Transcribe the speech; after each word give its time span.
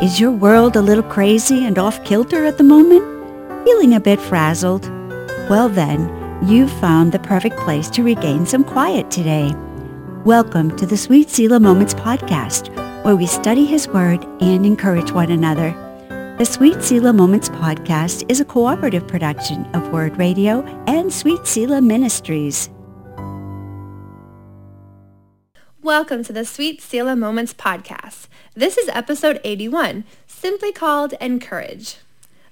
Is 0.00 0.20
your 0.20 0.30
world 0.30 0.76
a 0.76 0.80
little 0.80 1.02
crazy 1.02 1.66
and 1.66 1.76
off 1.76 2.04
kilter 2.04 2.44
at 2.44 2.56
the 2.56 2.62
moment? 2.62 3.02
Feeling 3.64 3.94
a 3.94 4.00
bit 4.00 4.20
frazzled? 4.20 4.88
Well 5.50 5.68
then, 5.68 6.08
you've 6.40 6.70
found 6.70 7.10
the 7.10 7.18
perfect 7.18 7.56
place 7.56 7.90
to 7.90 8.04
regain 8.04 8.46
some 8.46 8.62
quiet 8.62 9.10
today. 9.10 9.52
Welcome 10.24 10.76
to 10.76 10.86
the 10.86 10.96
Sweet 10.96 11.30
Selah 11.30 11.58
Moments 11.58 11.94
podcast, 11.94 12.72
where 13.04 13.16
we 13.16 13.26
study 13.26 13.64
His 13.66 13.88
Word 13.88 14.24
and 14.40 14.64
encourage 14.64 15.10
one 15.10 15.32
another. 15.32 15.72
The 16.38 16.46
Sweet 16.46 16.80
Selah 16.80 17.12
Moments 17.12 17.48
podcast 17.48 18.24
is 18.30 18.38
a 18.40 18.44
cooperative 18.44 19.08
production 19.08 19.64
of 19.74 19.92
Word 19.92 20.16
Radio 20.16 20.62
and 20.86 21.12
Sweet 21.12 21.44
Selah 21.44 21.82
Ministries. 21.82 22.70
Welcome 25.88 26.22
to 26.24 26.34
the 26.34 26.44
Sweet 26.44 26.82
Selah 26.82 27.16
Moments 27.16 27.54
podcast. 27.54 28.26
This 28.52 28.76
is 28.76 28.90
episode 28.90 29.40
81, 29.42 30.04
simply 30.26 30.70
called 30.70 31.14
Encourage. 31.18 31.96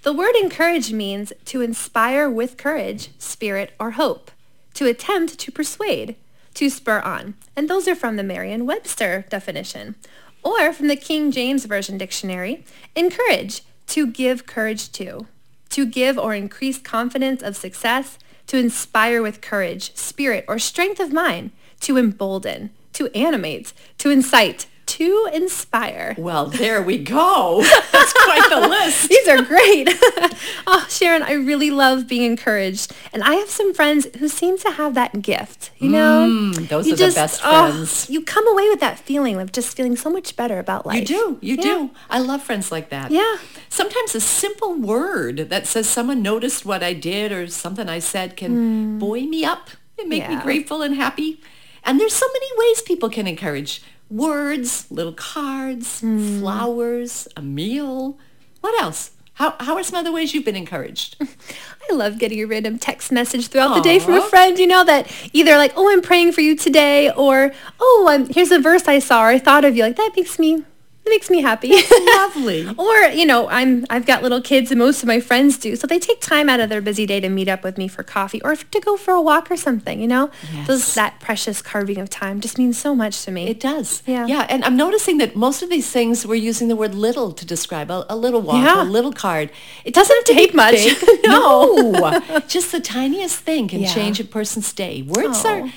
The 0.04 0.14
word 0.14 0.34
encourage 0.36 0.90
means 0.90 1.34
to 1.45 1.60
inspire 1.60 2.30
with 2.30 2.56
courage, 2.56 3.10
spirit, 3.18 3.74
or 3.78 3.90
hope, 3.90 4.30
to 4.72 4.86
attempt 4.86 5.38
to 5.38 5.52
persuade, 5.52 6.16
to 6.54 6.70
spur 6.70 7.00
on. 7.00 7.34
And 7.54 7.68
those 7.68 7.86
are 7.86 7.95
from 7.95 8.16
the 8.16 8.22
Merriam-Webster 8.22 9.26
definition. 9.28 9.96
Or 10.42 10.73
from 10.73 10.88
the 10.88 10.96
King 10.96 11.30
James 11.30 11.66
Version 11.66 11.98
Dictionary, 11.98 12.64
encourage, 12.95 13.60
to 13.88 14.06
give 14.06 14.46
courage 14.46 14.90
to, 14.92 15.26
to 15.68 15.84
give 15.84 16.16
or 16.16 16.34
increase 16.34 16.78
confidence 16.78 17.42
of 17.42 17.54
success, 17.54 18.18
to 18.46 18.56
inspire 18.56 19.20
with 19.20 19.42
courage, 19.42 19.95
spirit, 19.95 20.46
or 20.48 20.59
strength 20.59 21.00
of 21.00 21.12
mind, 21.12 21.50
to 21.80 21.98
embolden, 21.98 22.70
to 22.96 23.09
animate, 23.16 23.73
to 23.98 24.10
incite, 24.10 24.66
to 24.86 25.28
inspire. 25.34 26.14
Well, 26.16 26.46
there 26.46 26.80
we 26.80 26.96
go. 26.98 27.60
That's 27.92 28.12
quite 28.12 28.46
the 28.48 28.68
list. 28.76 29.09
These 29.09 29.26
are 29.26 29.43
great. 29.43 29.88
oh, 30.68 30.87
Sharon, 30.88 31.23
I 31.24 31.32
really 31.32 31.73
love 31.73 32.07
being 32.07 32.23
encouraged. 32.23 32.95
And 33.12 33.24
I 33.24 33.35
have 33.35 33.51
some 33.51 33.74
friends 33.74 34.07
who 34.18 34.29
seem 34.29 34.57
to 34.59 34.70
have 34.70 34.95
that 34.95 35.23
gift, 35.23 35.73
you 35.79 35.88
know? 35.90 36.29
Mm, 36.30 36.68
those 36.68 36.87
you 36.87 36.95
are 36.95 36.96
the 36.96 37.10
best 37.12 37.40
oh, 37.45 37.73
friends. 37.73 38.09
you 38.09 38.23
come 38.23 38.46
away 38.46 38.68
with 38.68 38.79
that 38.79 38.98
feeling 39.01 39.40
of 39.40 39.51
just 39.51 39.76
feeling 39.76 39.96
so 39.96 40.09
much 40.09 40.37
better 40.37 40.60
about 40.60 40.87
life. 40.87 41.01
You 41.01 41.04
do. 41.07 41.38
You 41.42 41.57
Yeah. 41.57 41.63
do. 41.63 41.90
I 42.09 42.20
love 42.20 42.42
friends 42.42 42.70
like 42.70 42.88
that. 42.90 43.10
Yeah. 43.10 43.38
Sometimes 43.68 44.15
a 44.15 44.20
simple 44.20 44.74
word 44.74 45.51
that 45.51 45.66
says 45.66 45.88
someone 45.88 46.23
noticed 46.23 46.65
what 46.65 46.85
I 46.85 46.92
did 46.92 47.32
or 47.32 47.48
something 47.48 47.88
I 47.88 47.98
said 47.98 48.37
can 48.37 49.01
buoy 49.01 49.26
me 49.26 49.45
up 49.45 49.70
and 49.98 50.09
make 50.09 50.29
me 50.29 50.37
Hmm. 50.37 50.42
Grateful 50.42 50.82
and 50.82 50.95
happy. 50.95 51.40
And 51.87 51.98
there's 52.01 52.12
so 52.15 52.26
many 52.32 52.46
ways 52.59 52.82
people 52.82 53.09
can 53.09 53.26
encourage. 53.26 53.80
Words, 54.10 54.87
little 54.90 55.12
cards, 55.15 56.01
Hmm. 56.01 56.40
flowers, 56.40 57.29
a 57.37 57.42
meal. 57.42 58.18
What 58.60 58.80
else? 58.82 59.12
How, 59.34 59.54
how 59.60 59.76
are 59.76 59.82
some 59.82 59.98
other 59.98 60.10
ways 60.12 60.32
you've 60.34 60.45
been 60.46 60.57
encouraged? 60.57 61.16
I 61.90 61.95
love 61.95 62.18
getting 62.18 62.40
a 62.40 62.45
random 62.46 62.79
text 62.79 63.12
message 63.12 63.48
throughout 63.48 63.74
the 63.74 63.80
day 63.82 63.98
from 63.98 64.14
a 64.14 64.22
friend, 64.22 64.59
you 64.59 64.66
know, 64.66 64.82
that 64.84 65.10
either 65.32 65.56
like, 65.56 65.72
oh, 65.76 65.91
I'm 65.92 66.00
praying 66.03 66.32
for 66.32 66.41
you 66.41 66.56
today, 66.56 67.10
or, 67.12 67.53
oh, 67.78 68.06
I'm, 68.09 68.28
here's 68.28 68.50
a 68.50 68.59
verse 68.59 68.88
I 68.88 68.98
saw, 68.98 69.22
or 69.25 69.28
I 69.28 69.38
thought 69.38 69.64
of 69.64 69.76
you. 69.76 69.82
Like, 69.82 69.97
that 69.97 70.12
makes 70.16 70.38
me, 70.38 70.64
that 71.06 71.10
makes 71.10 71.31
me 71.31 71.41
happy. 71.41 71.72
Lovely. 72.16 72.66
Or, 72.76 72.94
you 73.12 73.25
know, 73.26 73.49
I'm 73.49 73.87
I've 73.91 74.06
got 74.06 74.22
little 74.22 74.41
kids 74.41 74.71
and 74.72 74.78
most 74.78 75.03
of 75.03 75.06
my 75.06 75.21
friends 75.21 75.56
do. 75.56 75.76
So 75.76 75.87
they 75.87 75.98
take 76.00 76.21
time 76.21 76.48
out 76.48 76.59
of 76.60 76.69
their 76.69 76.81
busy 76.81 77.06
day 77.06 77.21
to 77.21 77.28
meet 77.28 77.48
up 77.48 77.62
with 77.62 77.78
me 77.78 77.87
for 77.88 78.03
coffee 78.03 78.43
or 78.43 78.56
to 78.56 78.81
go 78.81 78.97
for 78.97 79.12
a 79.15 79.21
walk 79.22 79.50
or 79.50 79.56
something, 79.56 80.00
you 80.00 80.09
know? 80.09 80.31
Yes. 80.53 80.66
Those 80.66 80.94
that 80.94 81.21
precious 81.21 81.62
carving 81.62 81.98
of 81.98 82.10
time 82.10 82.41
just 82.41 82.59
means 82.59 82.76
so 82.76 82.94
much 82.94 83.25
to 83.25 83.31
me. 83.31 83.47
It 83.48 83.60
does. 83.60 84.03
Yeah. 84.06 84.26
Yeah. 84.26 84.47
And 84.48 84.65
I'm 84.65 84.76
noticing 84.76 85.19
that 85.19 85.37
most 85.37 85.62
of 85.62 85.71
these 85.71 85.88
things 85.91 86.26
we're 86.26 86.34
using 86.34 86.69
the 86.69 86.76
word 86.76 86.94
little 86.94 87.32
to 87.32 87.47
describe 87.47 87.91
a, 87.91 88.04
a 88.09 88.16
little 88.16 88.43
walk, 88.43 88.65
Yeah. 88.65 88.82
a 88.82 88.84
little 88.84 89.12
card. 89.12 89.50
It 89.84 89.94
Doesn't 89.94 90.26
be 90.26 90.34
take 90.34 90.54
much. 90.54 90.75
No. 91.25 91.91
no. 91.93 92.41
Just 92.48 92.72
the 92.72 92.80
tiniest 92.80 93.38
thing 93.41 93.69
can 93.69 93.80
Yeah. 93.80 93.92
change 93.94 94.19
a 94.20 94.25
person's 94.25 94.72
day. 94.72 95.03
Words 95.03 95.42
Oh. 95.44 95.50
are 95.62 95.72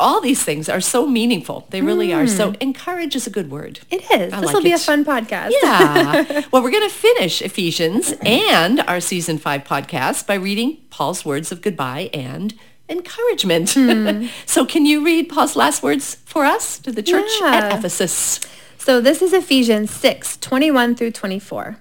all 0.00 0.20
these 0.20 0.42
things 0.42 0.68
are 0.68 0.80
so 0.80 1.06
meaningful. 1.06 1.66
They 1.70 1.80
really 1.80 2.12
are. 2.12 2.26
So 2.26 2.50
Hmm. 2.50 2.56
encourage 2.60 3.14
is 3.16 3.26
a 3.26 3.30
good 3.30 3.50
word. 3.50 3.80
It 3.90 4.02
is. 4.10 4.32
I 4.32 4.40
this 4.40 4.46
like 4.46 4.54
will 4.54 4.62
be 4.62 4.72
a 4.72 4.78
fun 4.78 5.04
podcast. 5.04 5.52
Yeah. 5.62 6.42
well, 6.50 6.62
we're 6.62 6.70
going 6.70 6.88
to 6.88 6.94
finish 6.94 7.40
Ephesians 7.42 8.14
and 8.24 8.80
our 8.80 9.00
season 9.00 9.38
five 9.38 9.64
podcast 9.64 10.26
by 10.26 10.34
reading 10.34 10.78
Paul's 10.90 11.24
words 11.24 11.52
of 11.52 11.62
goodbye 11.62 12.10
and 12.12 12.54
encouragement. 12.88 13.70
Hmm. 13.74 14.26
so 14.46 14.64
can 14.64 14.86
you 14.86 15.04
read 15.04 15.28
Paul's 15.28 15.56
last 15.56 15.82
words 15.82 16.16
for 16.24 16.44
us 16.44 16.78
to 16.80 16.92
the 16.92 17.02
church 17.02 17.30
at 17.42 17.72
Ephesus? 17.76 18.40
So 18.78 19.00
this 19.00 19.20
is 19.22 19.32
Ephesians 19.32 19.90
6, 19.90 20.36
21 20.38 20.94
through 20.94 21.10
24. 21.12 21.78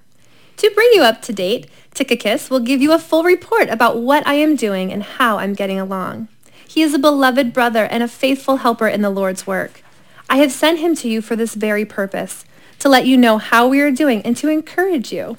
To 0.58 0.72
bring 0.74 0.90
you 0.94 1.02
up 1.04 1.22
to 1.24 1.34
date, 1.34 1.68
Tychicus 1.94 2.50
will 2.50 2.60
give 2.62 2.82
you 2.82 2.92
a 2.94 3.00
full 3.00 3.24
report 3.24 3.70
about 3.70 3.98
what 3.98 4.26
I 4.26 4.36
am 4.36 4.56
doing 4.56 4.92
and 4.92 5.04
how 5.04 5.38
I'm 5.38 5.54
getting 5.54 5.80
along. 5.80 6.30
He 6.68 6.82
is 6.82 6.94
a 6.94 7.00
beloved 7.00 7.54
brother 7.54 7.86
and 7.86 8.04
a 8.04 8.08
faithful 8.08 8.58
helper 8.58 8.88
in 8.88 9.02
the 9.02 9.10
Lord's 9.10 9.48
work. 9.48 9.84
I 10.30 10.38
have 10.38 10.52
sent 10.52 10.80
him 10.80 10.96
to 10.96 11.08
you 11.08 11.22
for 11.22 11.36
this 11.36 11.56
very 11.56 11.86
purpose, 11.86 12.46
to 12.80 12.90
let 12.90 13.06
you 13.06 13.18
know 13.18 13.38
how 13.38 13.68
we 13.68 13.80
are 13.82 13.92
doing 13.92 14.22
and 14.24 14.36
to 14.38 14.50
encourage 14.50 15.12
you. 15.12 15.38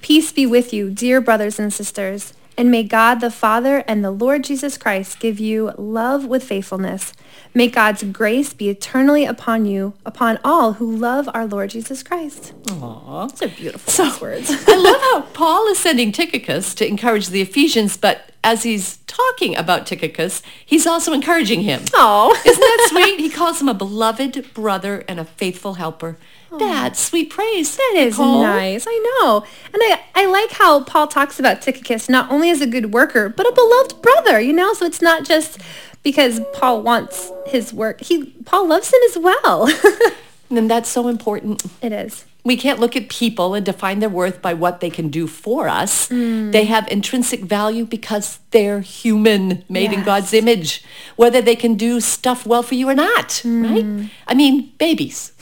Peace 0.00 0.32
be 0.32 0.46
with 0.46 0.72
you, 0.72 0.90
dear 0.90 1.20
brothers 1.20 1.58
and 1.58 1.72
sisters, 1.72 2.32
and 2.62 2.70
may 2.70 2.84
God 2.84 3.16
the 3.16 3.28
Father 3.28 3.78
and 3.88 4.04
the 4.04 4.12
Lord 4.12 4.44
Jesus 4.44 4.78
Christ 4.78 5.18
give 5.18 5.40
you 5.40 5.72
love 5.76 6.26
with 6.26 6.44
faithfulness. 6.44 7.12
May 7.52 7.66
God's 7.66 8.04
grace 8.04 8.54
be 8.54 8.68
eternally 8.68 9.24
upon 9.24 9.66
you, 9.66 9.94
upon 10.06 10.38
all 10.44 10.74
who 10.74 10.94
love 10.94 11.28
our 11.34 11.44
Lord 11.44 11.70
Jesus 11.70 12.04
Christ. 12.04 12.52
Aww. 12.66 13.28
Those 13.32 13.42
are 13.42 13.48
beautiful 13.56 13.92
So- 13.92 14.16
words. 14.24 14.48
I 14.68 14.76
love 14.76 15.00
how 15.00 15.20
Paul 15.32 15.66
is 15.72 15.78
sending 15.80 16.12
Tychicus 16.12 16.72
to 16.76 16.86
encourage 16.86 17.30
the 17.30 17.40
Ephesians, 17.40 17.96
but 17.96 18.30
as 18.44 18.62
he's 18.62 18.98
talking 19.08 19.56
about 19.56 19.84
Tychicus, 19.84 20.40
he's 20.64 20.86
also 20.86 21.12
encouraging 21.12 21.62
him. 21.62 21.82
Oh, 21.94 22.30
Isn't 22.46 22.60
that 22.60 22.86
sweet? 22.90 23.18
He 23.18 23.28
calls 23.28 23.60
him 23.60 23.68
a 23.68 23.74
beloved 23.74 24.54
brother 24.54 25.04
and 25.08 25.18
a 25.18 25.24
faithful 25.24 25.74
helper. 25.74 26.16
That's 26.58 27.00
sweet 27.00 27.30
praise. 27.30 27.76
That 27.76 27.94
is 27.96 28.18
Nicole. 28.18 28.42
nice. 28.42 28.86
I 28.88 29.18
know. 29.20 29.44
And 29.72 29.82
I, 29.82 30.00
I 30.14 30.26
like 30.26 30.52
how 30.52 30.82
Paul 30.82 31.06
talks 31.06 31.38
about 31.38 31.62
Tychicus 31.62 32.08
not 32.08 32.30
only 32.30 32.50
as 32.50 32.60
a 32.60 32.66
good 32.66 32.92
worker, 32.92 33.28
but 33.28 33.46
a 33.46 33.52
beloved 33.52 34.02
brother, 34.02 34.40
you 34.40 34.52
know? 34.52 34.72
So 34.74 34.86
it's 34.86 35.02
not 35.02 35.24
just 35.24 35.60
because 36.02 36.40
Paul 36.52 36.82
wants 36.82 37.30
his 37.46 37.72
work. 37.72 38.00
He 38.00 38.26
Paul 38.44 38.68
loves 38.68 38.92
him 38.92 39.00
as 39.10 39.18
well. 39.18 39.68
And 40.58 40.70
that's 40.70 40.90
so 40.90 41.08
important. 41.08 41.64
it 41.80 41.92
is. 41.92 42.24
We 42.44 42.56
can't 42.56 42.80
look 42.80 42.96
at 42.96 43.08
people 43.08 43.54
and 43.54 43.64
define 43.64 44.00
their 44.00 44.08
worth 44.08 44.42
by 44.42 44.52
what 44.54 44.80
they 44.80 44.90
can 44.90 45.08
do 45.10 45.28
for 45.28 45.68
us. 45.68 46.08
Hmm. 46.08 46.50
They 46.50 46.64
have 46.64 46.88
intrinsic 46.90 47.40
value 47.42 47.84
because 47.86 48.40
they're 48.50 48.80
human, 48.80 49.64
made 49.68 49.92
in 49.92 50.02
God's 50.02 50.32
image, 50.34 50.82
whether 51.14 51.40
they 51.40 51.54
can 51.54 51.76
do 51.76 52.00
stuff 52.00 52.44
well 52.44 52.62
for 52.64 52.74
you 52.74 52.88
or 52.88 52.94
not, 52.96 53.34
Hmm. 53.44 53.62
right? 53.64 54.10
I 54.26 54.34
mean, 54.34 54.72
babies. 54.78 55.32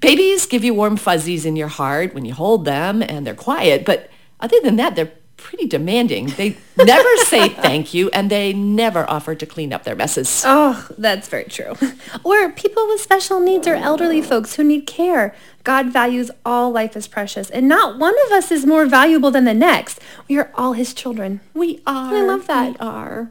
babies 0.00 0.44
give 0.46 0.62
you 0.62 0.74
warm 0.74 0.96
fuzzies 0.98 1.46
in 1.46 1.56
your 1.56 1.68
heart 1.68 2.14
when 2.14 2.24
you 2.26 2.34
hold 2.34 2.64
them 2.66 3.02
and 3.02 3.26
they're 3.26 3.34
quiet, 3.34 3.84
but 3.86 4.10
other 4.40 4.60
than 4.62 4.76
that, 4.76 4.96
they're 4.96 5.12
pretty 5.40 5.66
demanding. 5.66 6.26
They 6.26 6.56
never 6.76 7.16
say 7.24 7.48
thank 7.48 7.94
you 7.94 8.10
and 8.10 8.30
they 8.30 8.52
never 8.52 9.08
offer 9.08 9.34
to 9.34 9.46
clean 9.46 9.72
up 9.72 9.84
their 9.84 9.96
messes. 9.96 10.42
Oh, 10.46 10.86
that's 10.98 11.28
very 11.28 11.44
true. 11.44 11.74
Or 12.22 12.50
people 12.50 12.86
with 12.86 13.00
special 13.00 13.40
needs 13.40 13.66
or 13.66 13.74
elderly 13.74 14.22
folks 14.22 14.54
who 14.54 14.64
need 14.64 14.86
care. 14.86 15.34
God 15.64 15.92
values 15.92 16.30
all 16.44 16.70
life 16.70 16.96
as 16.96 17.06
precious, 17.06 17.50
and 17.50 17.68
not 17.68 17.98
one 17.98 18.14
of 18.26 18.32
us 18.32 18.50
is 18.50 18.64
more 18.64 18.86
valuable 18.86 19.30
than 19.30 19.44
the 19.44 19.52
next. 19.52 20.00
We 20.26 20.38
are 20.38 20.50
all 20.54 20.72
his 20.72 20.94
children. 20.94 21.40
We 21.52 21.82
are. 21.86 22.14
I 22.16 22.22
love 22.22 22.46
that. 22.46 22.72
We 22.72 22.76
are. 22.78 23.30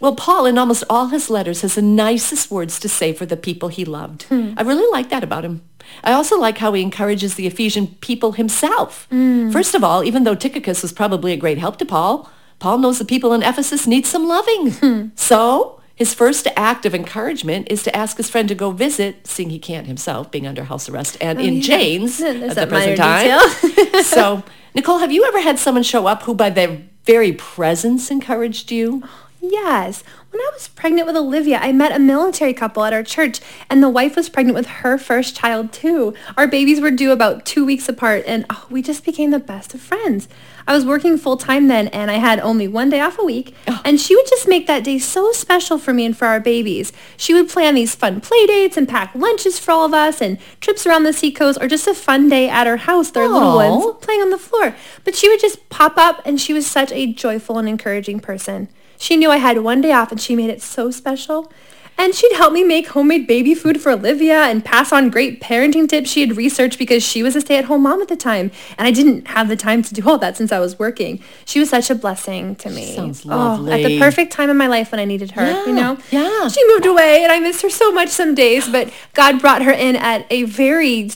Well, 0.00 0.16
Paul, 0.16 0.46
in 0.46 0.58
almost 0.58 0.82
all 0.90 1.06
his 1.08 1.30
letters, 1.30 1.60
has 1.62 1.76
the 1.76 1.82
nicest 1.82 2.50
words 2.50 2.80
to 2.80 2.88
say 2.88 3.12
for 3.12 3.24
the 3.24 3.36
people 3.36 3.68
he 3.68 3.84
loved. 3.84 4.24
Hmm. 4.24 4.54
I 4.56 4.62
really 4.62 4.90
like 4.90 5.10
that 5.10 5.22
about 5.22 5.44
him. 5.44 5.62
I 6.04 6.12
also 6.12 6.38
like 6.38 6.58
how 6.58 6.72
he 6.72 6.82
encourages 6.82 7.34
the 7.34 7.46
Ephesian 7.46 7.88
people 8.00 8.32
himself. 8.32 9.06
Hmm. 9.10 9.50
First 9.50 9.74
of 9.74 9.82
all, 9.84 10.02
even 10.04 10.24
though 10.24 10.34
Tychicus 10.34 10.82
was 10.82 10.92
probably 10.92 11.32
a 11.32 11.36
great 11.36 11.58
help 11.58 11.76
to 11.78 11.84
Paul, 11.84 12.30
Paul 12.58 12.78
knows 12.78 12.98
the 12.98 13.04
people 13.04 13.32
in 13.32 13.42
Ephesus 13.42 13.86
need 13.86 14.06
some 14.06 14.26
loving. 14.28 14.70
Hmm. 14.80 15.08
So 15.14 15.80
his 15.94 16.14
first 16.14 16.48
act 16.56 16.86
of 16.86 16.94
encouragement 16.94 17.68
is 17.70 17.82
to 17.84 17.94
ask 17.96 18.16
his 18.16 18.28
friend 18.30 18.48
to 18.48 18.54
go 18.54 18.70
visit, 18.70 19.26
seeing 19.26 19.50
he 19.50 19.58
can't 19.58 19.86
himself, 19.86 20.30
being 20.30 20.46
under 20.46 20.64
house 20.64 20.88
arrest, 20.88 21.16
and 21.20 21.40
in 21.40 21.46
Oh, 21.48 21.52
yeah. 21.56 21.62
jails 21.62 22.18
There's 22.18 22.56
at 22.56 22.56
the 22.56 22.66
present 22.66 22.96
time. 22.96 24.02
so, 24.02 24.42
Nicole, 24.74 24.98
have 24.98 25.12
you 25.12 25.24
ever 25.24 25.40
had 25.40 25.58
someone 25.58 25.82
show 25.84 26.06
up 26.06 26.22
who 26.22 26.34
by 26.34 26.50
their 26.50 26.80
very 27.04 27.32
presence 27.32 28.10
encouraged 28.10 28.70
you? 28.72 29.02
Yes. 29.44 30.04
When 30.30 30.40
I 30.40 30.50
was 30.52 30.68
pregnant 30.68 31.08
with 31.08 31.16
Olivia, 31.16 31.58
I 31.60 31.72
met 31.72 31.90
a 31.90 31.98
military 31.98 32.54
couple 32.54 32.84
at 32.84 32.92
our 32.92 33.02
church, 33.02 33.40
and 33.68 33.82
the 33.82 33.90
wife 33.90 34.14
was 34.14 34.28
pregnant 34.28 34.54
with 34.54 34.66
her 34.66 34.96
first 34.96 35.34
child, 35.34 35.72
too. 35.72 36.14
Our 36.36 36.46
babies 36.46 36.80
were 36.80 36.92
due 36.92 37.10
about 37.10 37.44
two 37.44 37.66
weeks 37.66 37.88
apart, 37.88 38.22
and 38.24 38.46
oh, 38.48 38.66
we 38.70 38.82
just 38.82 39.04
became 39.04 39.32
the 39.32 39.40
best 39.40 39.74
of 39.74 39.80
friends. 39.80 40.28
I 40.64 40.72
was 40.72 40.86
working 40.86 41.18
full-time 41.18 41.66
then, 41.66 41.88
and 41.88 42.08
I 42.08 42.14
had 42.14 42.38
only 42.38 42.68
one 42.68 42.88
day 42.88 43.00
off 43.00 43.18
a 43.18 43.24
week, 43.24 43.52
and 43.84 44.00
she 44.00 44.14
would 44.14 44.28
just 44.28 44.46
make 44.46 44.68
that 44.68 44.84
day 44.84 45.00
so 45.00 45.32
special 45.32 45.76
for 45.76 45.92
me 45.92 46.04
and 46.04 46.16
for 46.16 46.26
our 46.26 46.38
babies. 46.38 46.92
She 47.16 47.34
would 47.34 47.48
plan 47.48 47.74
these 47.74 47.96
fun 47.96 48.20
play 48.20 48.46
dates 48.46 48.76
and 48.76 48.88
pack 48.88 49.12
lunches 49.12 49.58
for 49.58 49.72
all 49.72 49.84
of 49.84 49.92
us, 49.92 50.22
and 50.22 50.38
trips 50.60 50.86
around 50.86 51.02
the 51.02 51.12
seacoast, 51.12 51.58
or 51.60 51.66
just 51.66 51.88
a 51.88 51.94
fun 51.94 52.28
day 52.28 52.48
at 52.48 52.68
her 52.68 52.76
house, 52.76 53.10
their 53.10 53.28
little 53.28 53.56
ones, 53.56 53.96
playing 54.02 54.20
on 54.20 54.30
the 54.30 54.38
floor. 54.38 54.76
But 55.02 55.16
she 55.16 55.28
would 55.28 55.40
just 55.40 55.68
pop 55.68 55.98
up, 55.98 56.22
and 56.24 56.40
she 56.40 56.52
was 56.52 56.64
such 56.64 56.92
a 56.92 57.12
joyful 57.12 57.58
and 57.58 57.68
encouraging 57.68 58.20
person. 58.20 58.68
She 59.02 59.16
knew 59.16 59.30
I 59.30 59.38
had 59.38 59.58
one 59.58 59.80
day 59.80 59.90
off 59.90 60.12
and 60.12 60.20
she 60.20 60.36
made 60.36 60.48
it 60.48 60.62
so 60.62 60.90
special. 60.92 61.50
And 61.98 62.14
she'd 62.14 62.32
help 62.36 62.52
me 62.54 62.64
make 62.64 62.86
homemade 62.88 63.26
baby 63.26 63.54
food 63.54 63.80
for 63.80 63.90
Olivia 63.92 64.44
and 64.44 64.64
pass 64.64 64.92
on 64.92 65.10
great 65.10 65.40
parenting 65.42 65.86
tips 65.88 66.08
she 66.10 66.20
had 66.22 66.36
researched 66.38 66.78
because 66.78 67.02
she 67.02 67.22
was 67.22 67.36
a 67.36 67.40
stay-at-home 67.42 67.82
mom 67.82 68.00
at 68.00 68.08
the 68.08 68.16
time. 68.16 68.50
And 68.78 68.88
I 68.88 68.92
didn't 68.92 69.26
have 69.28 69.48
the 69.48 69.56
time 69.56 69.82
to 69.82 69.92
do 69.92 70.08
all 70.08 70.18
that 70.18 70.36
since 70.36 70.52
I 70.52 70.58
was 70.58 70.78
working. 70.78 71.20
She 71.44 71.60
was 71.60 71.68
such 71.68 71.90
a 71.90 71.94
blessing 71.94 72.56
to 72.56 72.70
me. 72.70 72.94
Sounds 72.96 73.26
Oh, 73.28 73.68
at 73.68 73.84
the 73.84 73.98
perfect 73.98 74.32
time 74.32 74.48
in 74.50 74.56
my 74.56 74.68
life 74.68 74.90
when 74.90 75.00
I 75.00 75.04
needed 75.04 75.32
her, 75.32 75.46
you 75.66 75.74
know? 75.74 75.98
yeah. 76.10 76.48
She 76.48 76.66
moved 76.72 76.86
away 76.86 77.22
and 77.24 77.30
I 77.30 77.40
miss 77.40 77.60
her 77.62 77.70
so 77.70 77.92
much 77.92 78.08
some 78.08 78.34
days, 78.34 78.68
but 78.68 78.90
God 79.12 79.40
brought 79.40 79.62
her 79.62 79.72
in 79.72 79.94
at 79.96 80.26
a 80.30 80.44
very 80.44 81.10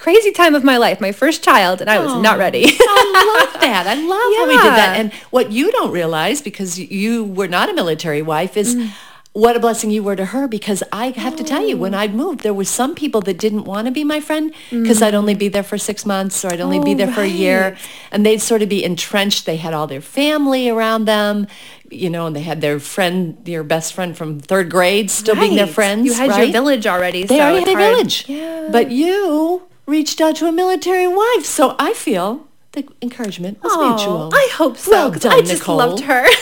crazy 0.00 0.32
time 0.32 0.54
of 0.54 0.64
my 0.64 0.76
life, 0.78 1.00
my 1.00 1.12
first 1.12 1.44
child, 1.44 1.80
and 1.80 1.88
I 1.90 1.98
was 2.04 2.14
not 2.22 2.38
ready. 2.38 2.64
I 2.66 3.46
love 3.52 3.60
that. 3.60 3.84
I 3.86 3.94
love 3.94 4.32
how 4.38 4.46
we 4.48 4.56
did 4.56 4.74
that. 4.80 4.96
And 4.98 5.12
what 5.30 5.52
you 5.52 5.70
don't 5.72 5.92
realize, 5.92 6.40
because 6.42 6.78
you 6.78 7.24
were 7.24 7.48
not 7.48 7.68
a 7.68 7.74
military 7.74 8.22
wife, 8.22 8.56
is 8.56 8.74
Mm. 8.74 8.88
what 9.32 9.54
a 9.56 9.60
blessing 9.60 9.90
you 9.90 10.02
were 10.02 10.16
to 10.16 10.24
her. 10.34 10.48
Because 10.48 10.82
I 10.90 11.10
have 11.10 11.36
to 11.36 11.44
tell 11.44 11.64
you, 11.68 11.76
when 11.76 11.94
I'd 11.94 12.14
moved, 12.14 12.40
there 12.40 12.54
were 12.54 12.64
some 12.80 12.94
people 12.94 13.20
that 13.22 13.38
didn't 13.38 13.64
want 13.64 13.84
to 13.86 13.92
be 13.92 14.02
my 14.14 14.20
friend 14.20 14.52
because 14.70 15.02
I'd 15.02 15.14
only 15.14 15.34
be 15.34 15.48
there 15.48 15.62
for 15.62 15.78
six 15.78 16.04
months 16.06 16.44
or 16.44 16.48
I'd 16.52 16.60
only 16.60 16.78
be 16.80 16.92
Mm. 16.92 16.94
Oh, 16.94 16.96
there 17.06 17.12
for 17.14 17.22
a 17.22 17.28
year. 17.44 17.76
And 18.10 18.24
they'd 18.26 18.40
sort 18.40 18.62
of 18.62 18.68
be 18.68 18.82
entrenched. 18.82 19.44
They 19.46 19.56
had 19.56 19.72
all 19.74 19.86
their 19.86 20.00
family 20.00 20.68
around 20.68 21.04
them, 21.04 21.46
you 21.90 22.10
know, 22.10 22.26
and 22.26 22.34
they 22.34 22.42
had 22.52 22.60
their 22.60 22.80
friend, 22.80 23.36
your 23.44 23.62
best 23.64 23.92
friend 23.92 24.16
from 24.16 24.40
third 24.40 24.68
grade 24.70 25.10
still 25.10 25.36
being 25.36 25.54
their 25.56 25.66
Right. 25.66 25.74
friends. 25.74 26.06
You 26.06 26.14
had 26.14 26.36
your 26.36 26.50
village 26.52 26.86
already. 26.86 27.22
They 27.24 27.36
so 27.38 27.44
already 27.44 27.60
had 27.60 27.68
a 27.68 27.72
hard. 27.82 27.94
village. 27.96 28.24
Yeah. 28.26 28.68
But 28.72 28.90
you 28.90 29.62
reached 29.90 30.20
out 30.20 30.36
to 30.36 30.46
a 30.46 30.52
military 30.52 31.06
wife. 31.08 31.44
So 31.44 31.74
I 31.78 31.92
feel 31.94 32.46
the 32.72 32.86
encouragement 33.02 33.62
was 33.62 33.72
Oh, 33.74 33.88
mutual. 33.88 34.30
I 34.32 34.48
hope 34.54 34.76
so. 34.78 34.90
Well 34.92 35.10
done, 35.10 35.32
I 35.32 35.40
just 35.40 35.54
Nicole. 35.62 35.76
loved 35.76 36.00
her. 36.04 36.26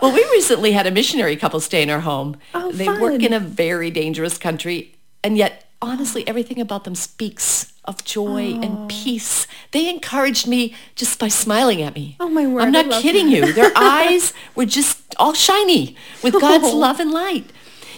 Well, 0.00 0.12
we 0.12 0.22
recently 0.30 0.70
had 0.72 0.86
a 0.86 0.92
missionary 0.92 1.34
couple 1.34 1.58
stay 1.58 1.82
in 1.82 1.90
our 1.90 1.98
home. 2.00 2.36
Oh, 2.54 2.70
they 2.70 2.84
fun. 2.86 3.00
work 3.00 3.20
in 3.22 3.32
a 3.32 3.40
very 3.40 3.90
dangerous 3.90 4.38
country, 4.38 4.94
and 5.24 5.36
yet, 5.36 5.68
honestly, 5.82 6.26
everything 6.28 6.60
about 6.60 6.84
them 6.84 6.94
speaks 6.94 7.72
of 7.84 8.04
joy 8.04 8.56
and 8.62 8.88
peace. 8.88 9.48
They 9.72 9.88
encouraged 9.90 10.46
me 10.46 10.74
just 10.94 11.18
by 11.18 11.26
smiling 11.26 11.82
at 11.82 11.96
me. 11.96 12.16
Oh, 12.20 12.28
my 12.28 12.46
word, 12.46 12.62
I'm 12.62 12.70
not 12.88 13.02
kidding 13.02 13.28
you. 13.28 13.52
Their 13.52 13.72
eyes 13.74 14.32
were 14.54 14.66
just 14.66 15.00
all 15.18 15.32
shiny 15.34 15.96
with 16.22 16.34
God's 16.40 16.66
Oh. 16.68 16.76
love 16.76 17.00
and 17.00 17.10
light. 17.10 17.46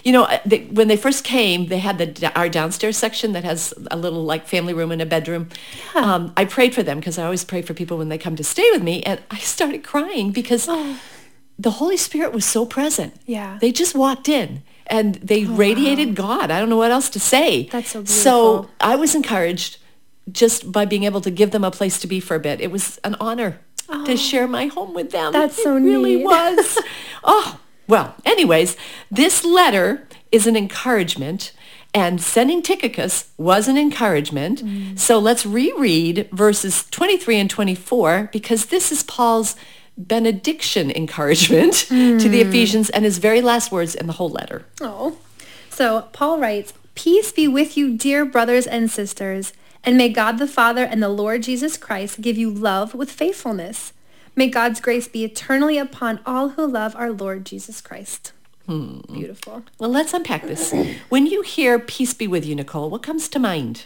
You 0.05 0.13
know, 0.13 0.25
uh, 0.25 0.39
they, 0.47 0.61
when 0.65 0.89
they 0.89 0.97
first 0.97 1.25
came, 1.25 1.67
they 1.67 1.79
had 1.79 1.99
the 1.99 2.33
our 2.39 2.49
downstairs 2.49 2.97
section 2.97 3.33
that 3.33 3.45
has 3.45 3.75
a 3.91 3.97
little 3.97 4.25
like 4.25 4.47
family 4.47 4.73
room 4.73 4.91
and 4.93 5.03
a 5.03 5.07
bedroom. 5.07 5.49
Um, 5.95 6.33
I 6.37 6.45
prayed 6.45 6.75
for 6.75 6.83
them 6.83 6.99
because 6.99 7.19
I 7.19 7.25
always 7.25 7.45
pray 7.45 7.63
for 7.63 7.75
people 7.75 7.99
when 7.99 8.09
they 8.09 8.19
come 8.19 8.37
to 8.37 8.45
stay 8.45 8.69
with 8.73 8.83
me, 8.83 9.03
and 9.03 9.21
I 9.31 9.39
started 9.39 9.85
crying 9.85 10.31
because 10.33 10.69
the 11.59 11.71
Holy 11.73 11.97
Spirit 11.97 12.33
was 12.33 12.45
so 12.45 12.65
present. 12.65 13.15
Oh. 13.17 13.21
Yeah. 13.27 13.55
Oh, 13.57 13.59
They 13.61 13.73
just 13.73 13.95
walked 13.95 14.29
in 14.29 14.63
and 14.87 15.17
they 15.17 15.45
radiated 15.45 16.15
God. 16.15 16.51
I 16.51 16.59
don't 16.59 16.69
know 16.69 16.77
what 16.77 16.91
else 16.91 17.09
to 17.11 17.21
say. 17.21 17.69
That's 17.71 17.91
so 17.91 18.01
beautiful. 18.01 18.23
So. 18.23 18.71
I 18.81 18.97
was 18.97 19.15
encouraged 19.15 19.79
just 20.33 20.73
by 20.73 20.85
being 20.85 21.05
able 21.05 21.21
to 21.21 21.31
give 21.31 21.51
them 21.51 21.65
a 21.65 21.71
place 21.71 21.99
to 22.01 22.07
be 22.07 22.21
for 22.21 22.35
a 22.35 22.41
bit. 22.41 22.61
It 22.61 22.71
was 22.71 22.99
an 23.05 23.17
honor 23.21 23.61
to 24.07 24.17
share 24.17 24.47
my 24.47 24.67
home 24.67 24.95
with 24.95 25.11
them. 25.11 25.29
Oh. 25.29 25.33
That's 25.33 25.63
so 25.63 25.77
it 25.77 25.81
really 25.81 26.17
neat. 26.17 26.25
was. 26.25 26.79
oh, 27.25 27.61
well, 27.91 28.15
anyways, 28.25 28.77
this 29.11 29.45
letter 29.45 30.07
is 30.33 30.47
an 30.47 30.57
encouragement 30.57 31.53
and 31.93 32.23
sending 32.23 32.63
Tychicus 32.63 33.31
was 33.37 33.67
an 33.67 33.77
encouragement. 33.77 34.63
Mm. 34.65 34.97
So 34.99 35.19
let's 35.19 35.45
reread 35.45 36.29
verses 36.31 36.89
23 36.91 37.37
and 37.41 37.51
24 37.51 38.31
because 38.33 38.67
this 38.67 38.93
is 38.93 39.03
Paul's 39.03 39.57
benediction 39.99 40.91
encouragement 40.91 41.75
to 41.89 41.95
Mm. 41.95 42.31
the 42.31 42.41
Ephesians 42.41 42.91
and 42.91 43.05
his 43.05 43.19
very 43.19 43.41
last 43.43 43.73
words 43.73 43.95
in 43.97 44.07
the 44.07 44.15
whole 44.15 44.31
letter. 44.31 44.65
Oh. 44.81 45.19
So 45.69 46.03
Paul 46.13 46.39
writes, 46.39 46.73
Peace 46.95 47.33
be 47.33 47.49
with 47.49 47.77
you, 47.77 47.97
dear 47.97 48.25
brothers 48.25 48.67
and 48.67 48.91
sisters, 48.91 49.53
and 49.83 49.97
may 49.97 50.09
God 50.11 50.39
the 50.39 50.47
Father 50.47 50.85
and 50.85 51.03
the 51.03 51.09
Lord 51.09 51.43
Jesus 51.43 51.77
Christ 51.77 52.21
give 52.21 52.37
you 52.39 52.51
love 52.51 52.95
with 52.95 53.11
faithfulness. 53.11 53.93
May 54.37 54.49
God's 54.49 54.81
grace 54.81 55.09
be 55.09 55.25
eternally 55.25 55.79
upon 55.79 56.21
all 56.25 56.51
who 56.51 56.67
love 56.67 56.95
our 56.97 57.11
Lord 57.11 57.45
Jesus 57.45 57.81
Christ. 57.81 58.33
Hmm. 58.67 59.01
Beautiful. 59.13 59.65
Well, 59.79 59.91
let's 59.91 60.15
unpack 60.15 60.43
this. 60.43 60.73
When 61.09 61.27
you 61.27 61.43
hear 61.43 61.79
peace 61.79 62.15
be 62.15 62.27
with 62.29 62.47
you, 62.47 62.55
Nicole, 62.55 62.89
what 62.89 63.03
comes 63.03 63.29
to 63.31 63.39
mind? 63.39 63.85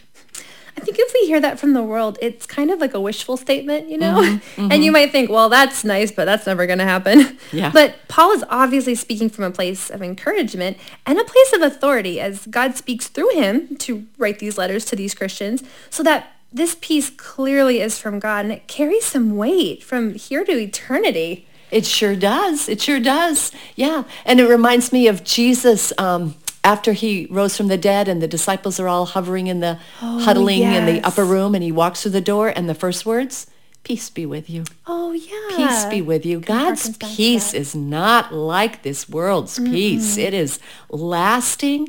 I 0.77 0.81
think 0.81 0.99
if 0.99 1.13
we 1.15 1.27
hear 1.27 1.41
that 1.41 1.59
from 1.61 1.73
the 1.73 1.83
world, 1.83 2.19
it's 2.21 2.47
kind 2.47 2.71
of 2.71 2.81
like 2.81 2.95
a 2.95 3.01
wishful 3.01 3.37
statement, 3.37 3.89
you 3.89 3.97
know? 3.97 4.21
Mm-hmm, 4.21 4.69
And 4.73 4.85
you 4.85 4.91
might 4.91 5.13
think, 5.13 5.31
well, 5.31 5.49
that's 5.49 5.85
nice, 5.85 6.11
but 6.11 6.25
that's 6.25 6.47
never 6.47 6.67
going 6.67 6.81
to 6.81 6.85
happen. 6.85 7.39
Yeah. 7.53 7.71
But 7.73 7.95
Paul 8.09 8.33
is 8.33 8.45
obviously 8.51 8.97
speaking 8.97 9.31
from 9.31 9.45
a 9.45 9.51
place 9.51 9.89
of 9.89 10.03
encouragement 10.03 10.77
and 11.07 11.19
a 11.19 11.25
place 11.25 11.53
of 11.53 11.63
authority 11.63 12.21
as 12.21 12.47
God 12.47 12.77
speaks 12.77 13.07
through 13.07 13.31
him 13.31 13.77
to 13.77 14.07
write 14.19 14.41
these 14.41 14.59
letters 14.59 14.85
to 14.87 14.97
these 14.97 15.15
Christians 15.15 15.63
so 15.91 16.03
that 16.03 16.33
this 16.55 16.77
peace 16.81 17.11
clearly 17.11 17.81
is 17.81 17.99
from 17.99 18.21
God 18.21 18.45
and 18.45 18.53
it 18.53 18.69
carries 18.69 19.05
some 19.05 19.37
weight 19.37 19.83
from 19.83 20.15
here 20.15 20.45
to 20.45 20.53
eternity. 20.53 21.49
It 21.73 21.85
sure 21.85 22.15
does. 22.15 22.69
It 22.69 22.81
sure 22.81 23.01
does. 23.01 23.51
Yeah. 23.75 24.05
And 24.25 24.39
it 24.39 24.47
reminds 24.47 24.93
me 24.93 25.09
of 25.09 25.25
Jesus 25.25 25.93
um, 25.99 26.37
after 26.63 26.93
he 26.93 27.27
rose 27.29 27.57
from 27.57 27.67
the 27.67 27.77
dead 27.77 28.07
and 28.07 28.23
the 28.23 28.29
disciples 28.29 28.79
are 28.79 28.87
all 28.87 29.05
hovering 29.05 29.49
in 29.49 29.59
the 29.59 29.81
huddling 29.99 30.63
in 30.63 30.87
the 30.87 31.03
upper 31.03 31.25
room 31.25 31.57
and 31.57 31.65
he 31.65 31.73
walks 31.73 32.03
through 32.03 32.13
the 32.13 32.21
door 32.21 32.53
and 32.55 32.69
the 32.69 32.75
first 32.75 33.05
words, 33.05 33.49
peace 33.83 34.09
be 34.09 34.25
with 34.25 34.49
you. 34.49 34.63
Oh, 34.87 35.11
yeah. 35.11 35.57
Peace 35.57 35.85
be 35.87 36.01
with 36.01 36.25
you. 36.25 36.39
God's 36.39 36.89
harkens 36.89 36.99
back 37.01 37.11
to 37.11 37.17
peace 37.17 37.51
that. 37.51 37.59
is 37.59 37.75
not 37.75 38.33
like 38.33 38.85
this 38.85 39.09
world's 39.09 39.59
peace. 39.59 40.17
It 40.17 40.35
is 40.35 40.61
lasting 40.89 41.89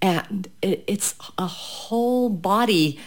and 0.00 0.48
it, 0.62 0.84
it's 0.86 1.14
a 1.36 1.46
whole 1.46 2.30
body 2.30 2.98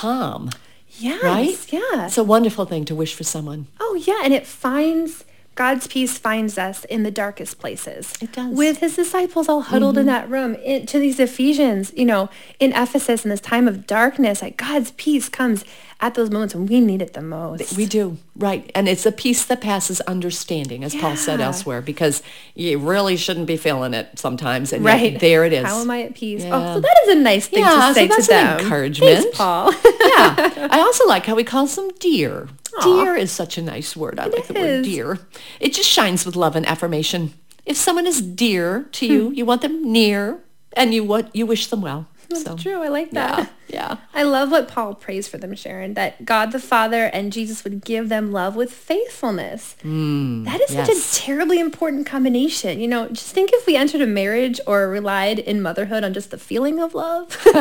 calm. 0.00 0.50
Yes, 0.98 1.22
Right? 1.22 1.72
yeah. 1.72 2.06
It's 2.06 2.18
a 2.18 2.24
wonderful 2.24 2.64
thing 2.66 2.84
to 2.86 2.94
wish 2.94 3.14
for 3.14 3.24
someone. 3.24 3.66
Oh 3.80 3.94
yeah, 4.06 4.20
and 4.24 4.32
it 4.34 4.46
finds 4.46 5.24
God's 5.54 5.86
peace 5.86 6.16
finds 6.16 6.56
us 6.56 6.84
in 6.86 7.02
the 7.02 7.10
darkest 7.10 7.58
places. 7.58 8.14
It 8.22 8.32
does. 8.32 8.46
Mm-hmm. 8.46 8.56
With 8.56 8.78
his 8.78 8.96
disciples 8.96 9.48
all 9.48 9.60
huddled 9.60 9.98
in 9.98 10.06
that 10.06 10.28
room. 10.30 10.56
It, 10.64 10.88
to 10.88 10.98
these 10.98 11.20
Ephesians, 11.20 11.92
you 11.94 12.06
know, 12.06 12.30
in 12.58 12.72
Ephesus 12.72 13.24
in 13.24 13.30
this 13.30 13.40
time 13.40 13.68
of 13.68 13.86
darkness, 13.86 14.40
like 14.40 14.56
God's 14.56 14.92
peace 14.92 15.28
comes 15.28 15.64
at 16.00 16.14
those 16.14 16.30
moments 16.30 16.54
when 16.54 16.66
we 16.66 16.80
need 16.80 17.00
it 17.02 17.12
the 17.12 17.22
most. 17.22 17.76
We 17.76 17.86
do, 17.86 18.16
right. 18.34 18.68
And 18.74 18.88
it's 18.88 19.06
a 19.06 19.12
peace 19.12 19.44
that 19.44 19.60
passes 19.60 20.00
understanding, 20.00 20.82
as 20.84 20.94
Paul 20.94 21.16
said 21.16 21.40
elsewhere, 21.40 21.80
because 21.80 22.22
you 22.54 22.78
really 22.78 23.16
shouldn't 23.16 23.46
be 23.46 23.56
feeling 23.56 23.94
it 23.94 24.18
sometimes. 24.18 24.72
And 24.72 24.84
right. 24.84 25.20
there 25.20 25.44
it 25.44 25.52
is. 25.52 25.64
How 25.64 25.80
am 25.80 25.90
I 25.90 26.02
at 26.02 26.14
peace? 26.14 26.42
Yeah. 26.42 26.56
Oh, 26.56 26.74
so 26.74 26.80
that 26.80 26.96
is 27.04 27.16
a 27.16 27.20
nice 27.20 27.46
thing 27.46 27.60
Yeah, 27.60 27.70
to 27.70 27.80
so 27.88 27.92
say 27.92 28.06
that's 28.08 28.26
to 28.26 28.34
an 28.34 28.46
them. 28.46 28.60
encouragement. 28.60 29.18
Thanks, 29.22 29.36
Paul. 29.36 29.72
yeah. 29.72 30.68
I 30.72 30.80
also 30.80 31.06
like 31.06 31.26
how 31.26 31.36
he 31.36 31.44
calls 31.44 31.76
them 31.76 31.90
dear. 32.00 32.48
Dear 32.82 33.16
is 33.16 33.30
such 33.32 33.58
a 33.58 33.62
nice 33.62 33.94
word. 33.96 34.18
I 34.18 34.26
like 34.26 34.46
the 34.46 34.54
word 34.54 34.84
dear. 34.84 35.18
It 35.60 35.74
just 35.74 35.88
shines 35.90 36.24
with 36.24 36.36
love 36.36 36.56
and 36.56 36.64
affirmation. 36.66 37.34
If 37.66 37.76
someone 37.76 38.06
is 38.06 38.20
dear 38.22 38.84
to 38.92 39.06
you, 39.06 39.28
Hmm. 39.28 39.34
you 39.34 39.44
want 39.44 39.62
them 39.62 39.92
near 39.92 40.38
and 40.72 40.94
you 40.94 41.04
what 41.04 41.34
you 41.36 41.44
wish 41.46 41.66
them 41.66 41.82
well. 41.82 42.06
That's 42.32 42.44
so, 42.44 42.56
true. 42.56 42.82
I 42.82 42.88
like 42.88 43.10
that. 43.12 43.38
Yeah. 43.38 43.46
Yeah. 43.72 43.96
I 44.12 44.24
love 44.24 44.50
what 44.50 44.68
Paul 44.68 44.94
prays 44.94 45.26
for 45.26 45.38
them, 45.38 45.54
Sharon, 45.54 45.94
that 45.94 46.26
God 46.26 46.52
the 46.52 46.58
Father 46.60 47.04
and 47.04 47.32
Jesus 47.32 47.64
would 47.64 47.82
give 47.82 48.10
them 48.10 48.30
love 48.30 48.54
with 48.54 48.70
faithfulness. 48.70 49.76
that 49.82 50.60
is 50.68 50.74
such 50.76 50.90
Hmm, 50.90 50.92
a 50.92 51.00
terribly 51.14 51.58
important 51.58 52.04
combination. 52.06 52.80
You 52.80 52.88
know, 52.88 53.08
just 53.08 53.32
think 53.32 53.48
if 53.54 53.66
we 53.66 53.74
entered 53.76 54.02
a 54.02 54.06
marriage 54.06 54.60
or 54.66 54.88
relied 54.90 55.38
in 55.38 55.62
motherhood 55.62 56.04
on 56.04 56.12
just 56.12 56.30
the 56.30 56.36
feeling 56.36 56.80
of 56.80 56.94
love. 56.94 57.34
we 57.46 57.52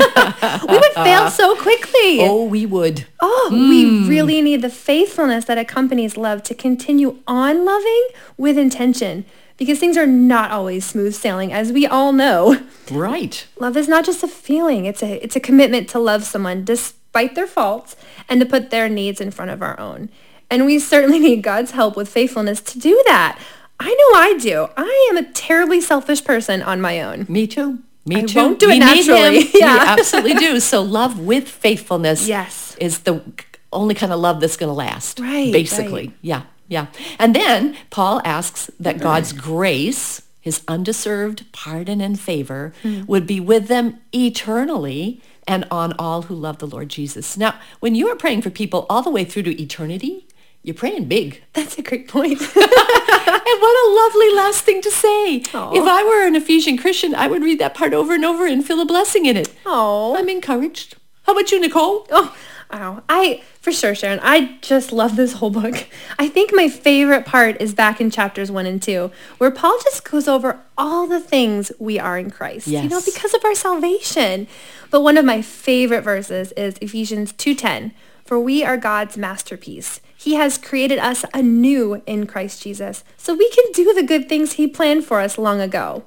would 0.78 0.92
fail 0.96 1.30
so 1.32 1.56
quickly. 1.56 2.20
Oh, 2.32 2.44
we 2.44 2.66
would. 2.66 3.06
Oh, 3.22 3.48
we 3.50 4.06
really 4.10 4.42
need 4.42 4.62
the 4.62 4.70
faithfulness 4.70 5.46
that 5.46 5.58
accompanies 5.58 6.18
love 6.18 6.44
to 6.44 6.54
continue 6.54 7.20
on 7.26 7.64
loving 7.64 8.08
with 8.38 8.58
intention 8.58 9.24
because 9.62 9.78
things 9.78 9.96
are 9.96 10.08
not 10.08 10.50
always 10.50 10.84
smooth 10.84 11.14
sailing, 11.14 11.54
as 11.54 11.72
we 11.72 11.86
all 11.86 12.12
know. 12.14 12.60
Right. 12.90 13.46
Love 13.60 13.78
is 13.78 13.88
not 13.88 14.04
just 14.06 14.24
a 14.24 14.28
feeling. 14.28 14.86
It's 14.86 15.04
a 15.04 15.24
it's 15.24 15.36
a 15.36 15.40
commitment 15.40 15.88
to 15.90 16.00
love 16.00 16.24
someone 16.24 16.66
despite 16.66 17.36
their 17.36 17.46
faults 17.46 17.96
and 18.28 18.40
to 18.42 18.46
put 18.48 18.72
their 18.72 18.90
needs 18.90 19.22
in 19.22 19.30
front 19.30 19.52
of 19.52 19.62
our 19.62 19.80
own. 19.80 20.10
And 20.50 20.66
we 20.66 20.80
certainly 20.80 21.20
need 21.20 21.44
God's 21.44 21.72
help 21.72 21.96
with 21.96 22.10
faithfulness 22.10 22.60
to 22.62 22.80
do 22.80 23.02
that. 23.06 23.38
I 23.80 23.86
know 23.90 24.20
I 24.20 24.38
do. 24.40 24.68
I 24.76 25.08
am 25.12 25.18
a 25.18 25.32
terribly 25.32 25.80
selfish 25.80 26.24
person 26.26 26.64
on 26.64 26.82
my 26.82 27.00
own. 27.02 27.28
Me 27.30 27.46
too. 27.46 27.80
Me 28.06 28.16
I 28.18 28.22
too. 28.24 28.40
won't 28.40 28.60
do 28.60 28.66
it 28.66 28.74
we 28.74 28.80
need 28.80 29.08
naturally. 29.08 29.42
him. 29.44 29.52
Yeah. 29.62 29.74
We 29.76 29.80
absolutely 30.02 30.34
do. 30.34 30.60
So 30.60 30.82
love 30.82 31.20
with 31.20 31.48
faithfulness 31.48 32.28
Yes. 32.28 32.76
is 32.82 33.00
the 33.02 33.22
only 33.72 33.94
kind 33.94 34.12
of 34.12 34.20
love 34.20 34.42
that's 34.42 34.58
going 34.58 34.70
to 34.70 34.74
last. 34.74 35.20
Right, 35.20 35.54
Basically. 35.54 36.08
right. 36.08 36.18
Yeah. 36.22 36.42
Yeah. 36.72 36.88
And 37.20 37.36
then 37.36 37.76
Paul 37.90 38.22
asks 38.24 38.72
that 38.80 39.00
God's 39.02 39.34
grace, 39.34 40.22
his 40.40 40.62
undeserved 40.70 41.44
pardon 41.52 42.00
and 42.00 42.18
favor, 42.18 42.74
Hmm. 42.82 43.02
would 43.08 43.28
be 43.28 43.40
with 43.42 43.68
them 43.68 44.00
eternally 44.16 45.22
and 45.46 45.66
on 45.70 45.92
all 46.00 46.24
who 46.24 46.36
love 46.36 46.60
the 46.60 46.68
Lord 46.76 46.88
Jesus. 46.90 47.36
Now, 47.36 47.56
when 47.82 47.94
you 47.94 48.08
are 48.08 48.16
praying 48.16 48.42
for 48.42 48.50
people 48.50 48.86
all 48.90 49.02
the 49.02 49.10
way 49.10 49.26
through 49.26 49.44
to 49.44 49.62
eternity, 49.62 50.26
you're 50.64 50.74
praying 50.84 51.06
big. 51.06 51.44
That's 51.54 51.78
a 51.78 51.82
great 51.84 52.08
point. 52.08 52.40
And 53.44 53.60
what 53.62 53.78
a 53.86 53.94
lovely 54.04 54.32
last 54.36 54.64
thing 54.64 54.82
to 54.82 54.92
say. 54.92 55.44
Aw. 55.54 55.72
If 55.74 55.84
I 55.86 56.04
were 56.04 56.26
an 56.26 56.36
Ephesian 56.36 56.78
Christian, 56.78 57.14
I 57.16 57.28
would 57.28 57.44
read 57.44 57.60
that 57.60 57.74
part 57.74 57.94
over 57.94 58.14
and 58.14 58.24
over 58.24 58.46
and 58.46 58.66
feel 58.66 58.80
a 58.80 58.86
blessing 58.86 59.26
in 59.26 59.36
it. 59.36 59.54
Oh. 59.66 60.16
I'm 60.18 60.30
encouraged. 60.30 60.96
How 61.24 61.34
about 61.34 61.52
you, 61.52 61.60
Nicole? 61.60 62.08
Oh, 62.12 62.36
wow. 62.72 63.04
I, 63.10 63.42
for 63.60 63.72
sure, 63.72 63.94
Sharon, 63.94 64.20
I 64.22 64.58
just 64.62 64.92
love 64.92 65.16
this 65.16 65.34
whole 65.34 65.50
book. 65.50 65.88
I 66.18 66.28
think 66.28 66.52
my 66.54 66.70
favorite 66.70 67.26
part 67.26 67.62
is 67.62 67.74
back 67.74 68.00
in 68.02 68.10
chapters 68.10 68.52
one 68.52 68.66
and 68.66 68.82
two, 68.82 69.12
where 69.38 69.52
Paul 69.52 69.78
just 69.84 70.10
goes 70.10 70.28
over 70.28 70.60
all 70.78 71.08
the 71.08 71.20
things 71.20 71.72
we 71.80 72.00
are 72.00 72.18
in 72.18 72.32
Christ, 72.32 72.68
yes. 72.68 72.84
you 72.84 72.90
know, 72.90 73.02
because 73.04 73.34
of 73.34 73.44
our 73.44 73.56
salvation. 73.56 74.48
But 74.90 75.02
one 75.02 75.18
of 75.18 75.26
my 75.26 75.42
favorite 75.42 76.02
verses 76.02 76.52
is 76.54 76.78
Ephesians 76.82 77.34
2.10, 77.34 77.92
for 78.26 78.40
we 78.40 78.64
are 78.64 78.78
God's 78.78 79.18
masterpiece. 79.18 80.02
He 80.16 80.36
has 80.36 80.58
created 80.58 81.00
us 81.00 81.26
anew 81.34 82.02
in 82.06 82.28
Christ 82.28 82.62
Jesus, 82.62 83.04
so 83.18 83.34
we 83.34 83.50
can 83.50 83.66
do 83.74 83.94
the 83.94 84.04
good 84.04 84.30
things 84.30 84.54
he 84.54 84.68
planned 84.68 85.06
for 85.06 85.20
us 85.20 85.38
long 85.38 85.60
ago. 85.60 86.04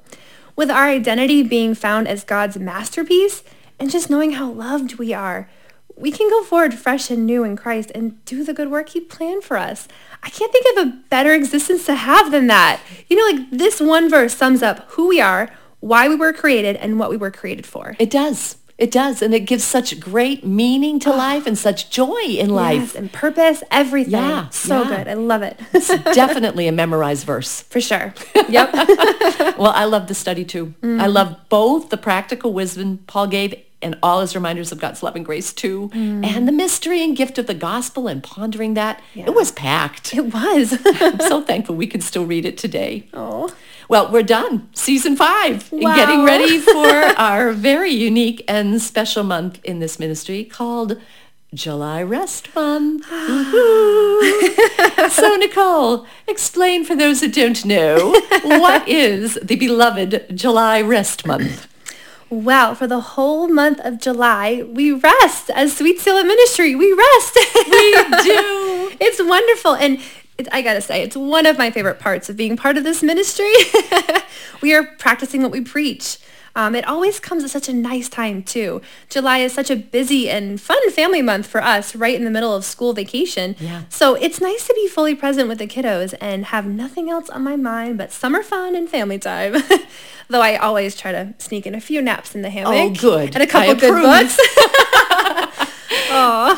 With 0.57 0.71
our 0.71 0.87
identity 0.87 1.43
being 1.43 1.75
found 1.75 2.07
as 2.07 2.23
God's 2.23 2.57
masterpiece 2.57 3.43
and 3.81 3.91
just 3.91 4.09
knowing 4.09 4.33
how 4.33 4.51
loved 4.51 4.99
we 4.99 5.13
are, 5.13 5.49
we 5.97 6.11
can 6.11 6.29
go 6.29 6.43
forward 6.43 6.75
fresh 6.75 7.11
and 7.11 7.27
new 7.27 7.45
in 7.45 7.57
Christ 7.57 7.93
and 7.95 8.25
do 8.25 8.45
the 8.45 8.53
good 8.53 8.71
work 8.71 8.91
he 8.91 9.01
planned 9.01 9.45
for 9.45 9.57
us. 9.57 9.87
I 10.23 10.31
can't 10.31 10.53
think 10.53 10.79
of 10.79 10.87
a 10.87 10.97
better 11.09 11.33
existence 11.33 11.87
to 11.87 11.95
have 11.95 12.31
than 12.31 12.47
that. 12.49 12.81
You 13.09 13.17
know, 13.17 13.39
like 13.39 13.51
this 13.51 13.81
one 13.81 14.09
verse 14.11 14.35
sums 14.37 14.63
up 14.63 14.91
who 14.93 15.09
we 15.09 15.21
are, 15.21 15.51
why 15.81 16.09
we 16.09 16.17
were 16.17 16.33
created, 16.33 16.77
and 16.77 16.99
what 16.99 17.11
we 17.11 17.17
were 17.17 17.31
created 17.31 17.67
for. 17.67 17.95
It 17.99 18.11
does. 18.11 18.57
It 18.77 18.91
does. 18.91 19.23
And 19.23 19.33
it 19.33 19.41
gives 19.41 19.63
such 19.63 20.01
great 20.01 20.45
meaning 20.45 20.99
to 21.01 21.11
life 21.11 21.47
and 21.47 21.57
such 21.57 21.91
joy 21.91 22.23
in 22.23 22.51
life. 22.51 22.81
Yes, 22.81 22.95
and 22.97 23.13
purpose, 23.13 23.63
everything. 23.71 24.15
Yeah, 24.15 24.49
so 24.49 24.83
yeah. 24.83 24.97
good. 24.97 25.09
I 25.09 25.15
love 25.15 25.43
it. 25.43 25.61
Definitely 25.73 26.67
a 26.67 26.73
memorized 26.73 27.25
verse. 27.25 27.61
For 27.71 27.81
sure. 27.81 28.15
Yep. 28.49 28.75
Well, 29.57 29.73
I 29.75 29.85
love 29.85 30.07
the 30.07 30.15
study 30.15 30.45
too. 30.45 30.75
Mm-hmm. 30.83 31.01
I 31.01 31.07
love 31.07 31.37
both 31.49 31.89
the 31.89 31.97
practical 31.97 32.53
wisdom 32.53 32.99
Paul 33.07 33.27
gave 33.27 33.55
and 33.85 33.97
all 34.03 34.21
his 34.21 34.35
reminders 34.35 34.73
of 34.73 34.81
God's 34.81 35.03
love 35.03 35.15
and 35.15 35.25
grace 35.25 35.53
too. 35.53 35.91
Mm. 35.95 36.25
And 36.27 36.49
the 36.49 36.53
mystery 36.53 37.05
and 37.05 37.17
gift 37.17 37.39
of 37.39 37.47
the 37.47 37.55
gospel 37.55 38.09
and 38.09 38.23
pondering 38.23 38.75
that. 38.75 39.01
It 39.15 39.35
was 39.35 39.53
packed. 39.53 40.15
it 40.15 40.33
was. 40.35 40.77
I'm 40.87 41.21
so 41.21 41.43
thankful 41.43 41.77
we 41.77 41.87
can 41.87 42.01
still 42.01 42.25
read 42.27 42.45
it 42.45 42.59
today. 42.59 43.09
oh. 43.15 43.55
Well, 43.87 44.11
we're 44.11 44.23
done. 44.23 44.71
Season 44.73 45.15
five. 45.15 45.71
And 45.71 45.83
Wow. 45.83 45.95
getting 45.95 46.25
ready 46.25 46.59
for 46.59 46.87
our 47.19 47.53
very 47.53 47.91
unique 47.91 48.43
and 48.49 48.81
special 48.81 49.23
month 49.25 49.61
in 49.63 49.79
this 49.79 49.99
ministry 49.99 50.43
called 50.43 50.99
July 51.53 52.03
Rest 52.03 52.55
Month. 52.55 53.05
So, 55.11 55.37
Nicole, 55.37 56.07
explain 56.27 56.85
for 56.85 56.97
those 56.97 57.21
that 57.21 57.33
don't 57.35 57.65
know, 57.65 58.13
what 58.43 58.89
is 58.89 59.39
the 59.43 59.57
beloved 59.57 60.27
July 60.35 60.81
Rest 60.81 61.27
Month? 61.27 61.69
Well, 62.35 62.75
for 62.75 62.89
the 62.89 63.01
whole 63.01 63.47
month 63.47 63.79
of 63.85 64.01
July, 64.01 64.65
we 64.65 64.91
rest 64.91 65.51
as 65.51 65.77
Sweet 65.77 66.01
Selah 66.01 66.25
Ministry. 66.25 66.75
We 66.75 66.93
rest. 66.93 67.37
We 67.37 67.43
do. 68.25 68.97
it's 69.01 69.23
wonderful. 69.23 69.77
And 69.77 70.01
it, 70.37 70.49
I 70.51 70.61
got 70.61 70.75
to 70.75 70.81
say, 70.81 71.03
it's 71.03 71.17
one 71.17 71.47
of 71.47 71.59
my 71.59 71.71
favorite 71.71 72.01
parts 72.01 72.29
of 72.29 72.37
being 72.37 72.57
part 72.57 72.77
of 72.77 72.83
this 72.83 73.05
ministry. 73.05 73.53
we 74.63 74.75
are 74.75 74.83
practicing 74.83 75.43
what 75.43 75.53
we 75.53 75.61
preach. 75.61 76.19
Um, 76.57 76.75
it 76.75 76.87
always 76.87 77.19
comes 77.19 77.43
at 77.43 77.51
such 77.51 77.69
a 77.69 77.73
nice 77.73 78.09
time, 78.09 78.43
too. 78.43 78.81
July 79.09 79.39
is 79.39 79.53
such 79.53 79.71
a 79.71 79.77
busy 79.77 80.31
and 80.31 80.61
fun 80.61 80.91
family 80.91 81.21
month 81.23 81.47
for 81.47 81.63
us, 81.63 81.97
right 81.97 82.15
in 82.15 82.25
the 82.25 82.31
middle 82.31 82.55
of 82.55 82.65
school 82.65 82.93
vacation. 82.93 83.57
Yeah. 83.59 83.83
So 83.89 84.15
it's 84.15 84.41
nice 84.41 84.67
to 84.67 84.75
be 84.75 84.87
fully 84.87 85.15
present 85.15 85.49
with 85.49 85.59
the 85.59 85.67
kiddos 85.67 86.15
and 86.21 86.47
have 86.47 86.67
nothing 86.67 87.11
else 87.11 87.29
on 87.29 87.43
my 87.43 87.57
mind 87.57 87.99
but 87.99 88.13
summer 88.13 88.43
fun 88.43 88.77
and 88.77 88.89
family 88.89 89.19
time. 89.19 89.57
Though 90.29 90.41
I 90.41 90.57
always 90.57 90.97
try 90.97 91.13
to 91.13 91.35
sneak 91.39 91.67
in 91.67 91.75
a 91.75 91.81
few 91.81 92.01
naps 92.01 92.35
in 92.35 92.43
the 92.43 92.51
hammock. 92.51 92.73
Oh, 92.75 92.91
good. 93.01 93.35
And 93.35 93.43
a 93.43 93.47
couple 93.47 93.75
good 93.75 93.91
approve. 93.91 94.05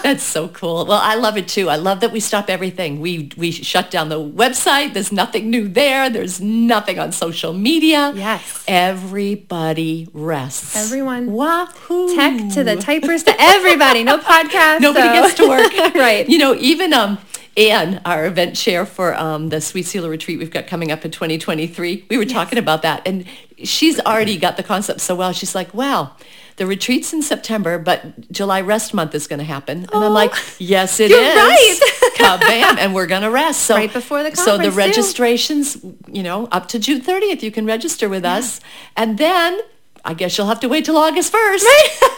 That's 0.03 0.23
so 0.23 0.49
cool. 0.49 0.87
Well, 0.87 1.01
I 1.03 1.15
love 1.15 1.37
it 1.37 1.49
too. 1.49 1.69
I 1.69 1.77
love 1.77 2.01
that 2.01 2.13
we 2.13 2.21
stop 2.21 2.49
everything. 2.51 3.01
We 3.01 3.31
we 3.37 3.51
shut 3.51 3.91
down 3.91 4.09
the 4.09 4.21
website. 4.21 4.95
There's 4.95 5.13
nothing 5.13 5.51
new 5.51 5.69
there. 5.69 6.11
There's 6.11 6.41
nothing 6.41 6.99
on 6.99 7.13
social 7.13 7.53
media. 7.53 8.13
Yes. 8.15 8.65
Everybody 8.69 10.09
rests. 10.13 10.77
Everyone. 10.77 11.33
Wahoo. 11.33 12.15
Tech 12.15 12.53
to 12.55 12.65
the 12.65 12.77
typers 12.77 13.25
to 13.25 13.35
everybody. 13.41 14.05
No 14.05 14.19
podcast. 14.19 14.81
Nobody 14.81 15.09
so- 15.09 15.15
gets 15.15 15.35
to 15.35 15.49
work. 15.49 15.73
right. 15.95 16.29
You 16.29 16.39
know, 16.39 16.55
even 16.55 16.93
um 16.93 17.19
Anne, 17.57 18.03
our 18.05 18.27
event 18.27 18.55
chair 18.55 18.85
for 18.85 19.15
um, 19.15 19.49
the 19.49 19.63
Sweet 19.63 19.85
Selah 19.87 20.11
retreat 20.11 20.39
we've 20.39 20.51
got 20.51 20.67
coming 20.67 20.93
up 20.93 21.07
in 21.07 21.11
2023, 21.11 22.05
we 22.11 22.19
were 22.19 22.27
talking 22.27 22.59
about 22.59 22.83
that. 22.83 23.01
And 23.07 23.25
she's 23.57 23.99
already 23.99 24.37
got 24.37 24.59
the 24.59 24.63
concept 24.63 25.01
so 25.01 25.15
well. 25.15 25.33
She's 25.33 25.55
like, 25.55 25.73
wow, 25.73 26.13
the 26.57 26.67
retreat's 26.67 27.13
in 27.13 27.23
September, 27.23 27.79
but 27.79 28.31
July 28.31 28.63
rest 28.63 28.95
month 28.95 29.15
is 29.15 29.27
going 29.27 29.39
to 29.39 29.45
happen. 29.45 29.85
And 29.85 29.91
I'm 29.93 30.03
oh, 30.05 30.11
like, 30.11 30.33
yes, 30.59 31.01
it 31.01 31.11
is. 31.11 31.17
Oh, 31.17 31.23
You're 31.23 31.37
right. 31.37 31.81
Kabam, 32.17 32.79
and 32.79 32.95
we're 32.95 33.07
going 33.07 33.23
to 33.23 33.31
rest. 33.31 33.65
So, 33.65 33.75
Right 33.75 33.93
before 33.93 34.23
the 34.23 34.31
conference. 34.31 34.45
So 34.45 34.57
the 34.57 34.65
conference, 34.65 34.75
too. 34.75 35.01
registrations, 35.03 35.85
you 36.11 36.23
know, 36.23 36.47
up 36.47 36.69
to 36.69 36.79
June 36.79 37.03
30th, 37.03 37.43
you 37.43 37.51
can 37.51 37.67
register 37.67 38.09
with 38.09 38.25
us. 38.25 38.61
And 38.97 39.19
then 39.19 39.61
I 40.05 40.15
guess 40.15 40.39
you'll 40.39 40.47
have 40.47 40.61
to 40.61 40.69
wait 40.69 40.85
till 40.85 40.97
August 40.97 41.33
1st. 41.33 41.65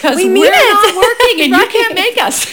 Because 0.00 0.16
we 0.16 0.30
we're 0.30 0.46
it. 0.46 0.52
not 0.52 0.96
working 0.96 1.42
and 1.44 1.52
Right. 1.52 1.62
you 1.74 1.80
can't 1.80 1.94
make 1.94 2.16
us. 2.22 2.46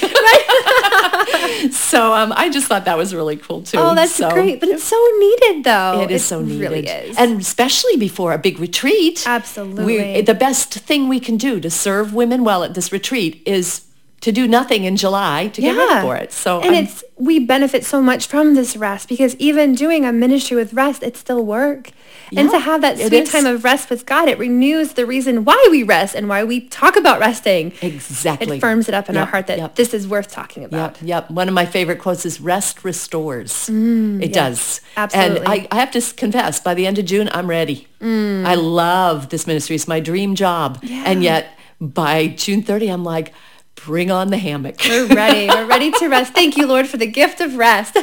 so 1.71 2.13
um, 2.13 2.33
I 2.35 2.49
just 2.49 2.67
thought 2.67 2.85
that 2.85 2.97
was 2.97 3.13
really 3.15 3.37
cool 3.37 3.61
too. 3.61 3.77
Oh, 3.79 3.95
that's 3.95 4.15
So 4.15 4.29
great. 4.29 4.59
But 4.59 4.69
it's 4.69 4.83
so 4.83 4.97
needed, 5.19 5.63
though. 5.63 6.01
It 6.01 6.11
is 6.11 6.25
so 6.25 6.41
needed. 6.41 6.59
really 6.59 6.87
is. 6.87 7.17
And 7.17 7.39
especially 7.39 7.95
before 7.97 8.33
a 8.33 8.37
big 8.37 8.59
retreat. 8.59 9.23
Absolutely. 9.25 10.21
the 10.21 10.33
best 10.33 10.73
thing 10.73 11.07
we 11.07 11.19
can 11.19 11.37
do 11.37 11.59
to 11.59 11.69
serve 11.69 12.13
women 12.13 12.43
well 12.43 12.63
at 12.63 12.73
this 12.73 12.91
retreat 12.91 13.41
is 13.45 13.85
to 14.21 14.31
do 14.31 14.47
nothing 14.47 14.83
in 14.83 14.97
July 14.97 15.47
to 15.49 15.61
get 15.61 15.75
ready 15.75 16.01
for 16.01 16.15
it. 16.15 16.31
So 16.31 16.59
and 16.61 16.75
I'm- 16.75 16.83
it's 16.85 17.03
we 17.17 17.39
benefit 17.39 17.83
so 17.83 18.01
much 18.01 18.27
from 18.27 18.55
this 18.55 18.77
rest 18.77 19.09
because 19.09 19.35
even 19.35 19.73
doing 19.73 20.05
a 20.05 20.13
ministry 20.13 20.55
with 20.55 20.73
rest, 20.73 21.01
it's 21.03 21.19
still 21.19 21.45
work. 21.45 21.91
Yeah, 22.29 22.41
and 22.41 22.51
to 22.51 22.59
have 22.59 22.81
that 22.81 22.99
sweet 22.99 23.27
time 23.27 23.45
of 23.45 23.63
rest 23.63 23.89
with 23.89 24.05
God, 24.05 24.27
it 24.27 24.37
renews 24.37 24.93
the 24.93 25.05
reason 25.05 25.45
why 25.45 25.67
we 25.71 25.81
rest 25.83 26.13
and 26.13 26.27
why 26.27 26.43
we 26.43 26.61
talk 26.61 26.95
about 26.95 27.19
resting. 27.19 27.71
Exactly. 27.81 28.57
It 28.57 28.59
firms 28.59 28.87
it 28.87 28.93
up 28.93 29.09
in 29.09 29.17
our 29.17 29.25
heart 29.25 29.47
that 29.47 29.57
yep. 29.57 29.75
this 29.75 29.93
is 29.93 30.07
worth 30.07 30.29
talking 30.29 30.63
about. 30.63 30.97
Yep, 31.01 31.07
yep. 31.07 31.31
One 31.31 31.47
of 31.47 31.53
my 31.53 31.65
favorite 31.65 31.99
quotes 31.99 32.25
is 32.25 32.41
rest 32.41 32.83
restores. 32.83 33.69
it 33.69 34.33
does. 34.33 34.59
Mm, 34.59 34.81
absolutely. 34.97 35.39
And 35.39 35.47
I, 35.47 35.67
I 35.71 35.75
have 35.79 35.91
to 35.91 36.01
confess, 36.15 36.59
by 36.59 36.73
the 36.73 36.85
end 36.85 36.99
of 36.99 37.05
June, 37.05 37.29
I'm 37.31 37.47
ready. 37.49 37.87
Mm. 38.01 38.45
I 38.45 38.55
love 38.55 39.29
this 39.29 39.47
ministry. 39.47 39.75
It's 39.75 39.87
my 39.87 39.99
dream 39.99 40.35
job. 40.35 40.79
yeah. 40.83 41.03
And 41.05 41.23
yet 41.23 41.57
by 41.79 42.27
June 42.27 42.61
30, 42.61 42.89
I'm 42.89 43.03
like, 43.03 43.33
bring 43.85 44.11
on 44.11 44.29
the 44.29 44.37
hammock. 44.37 44.77
We're 44.87 45.07
ready. 45.07 45.47
We're 45.47 45.65
ready 45.65 45.91
to 45.91 46.07
rest. 46.07 46.33
Thank 46.35 46.57
you, 46.57 46.67
Lord, 46.67 46.87
for 46.87 46.97
the 46.97 47.07
gift 47.07 47.39
of 47.39 47.55
rest. 47.55 47.93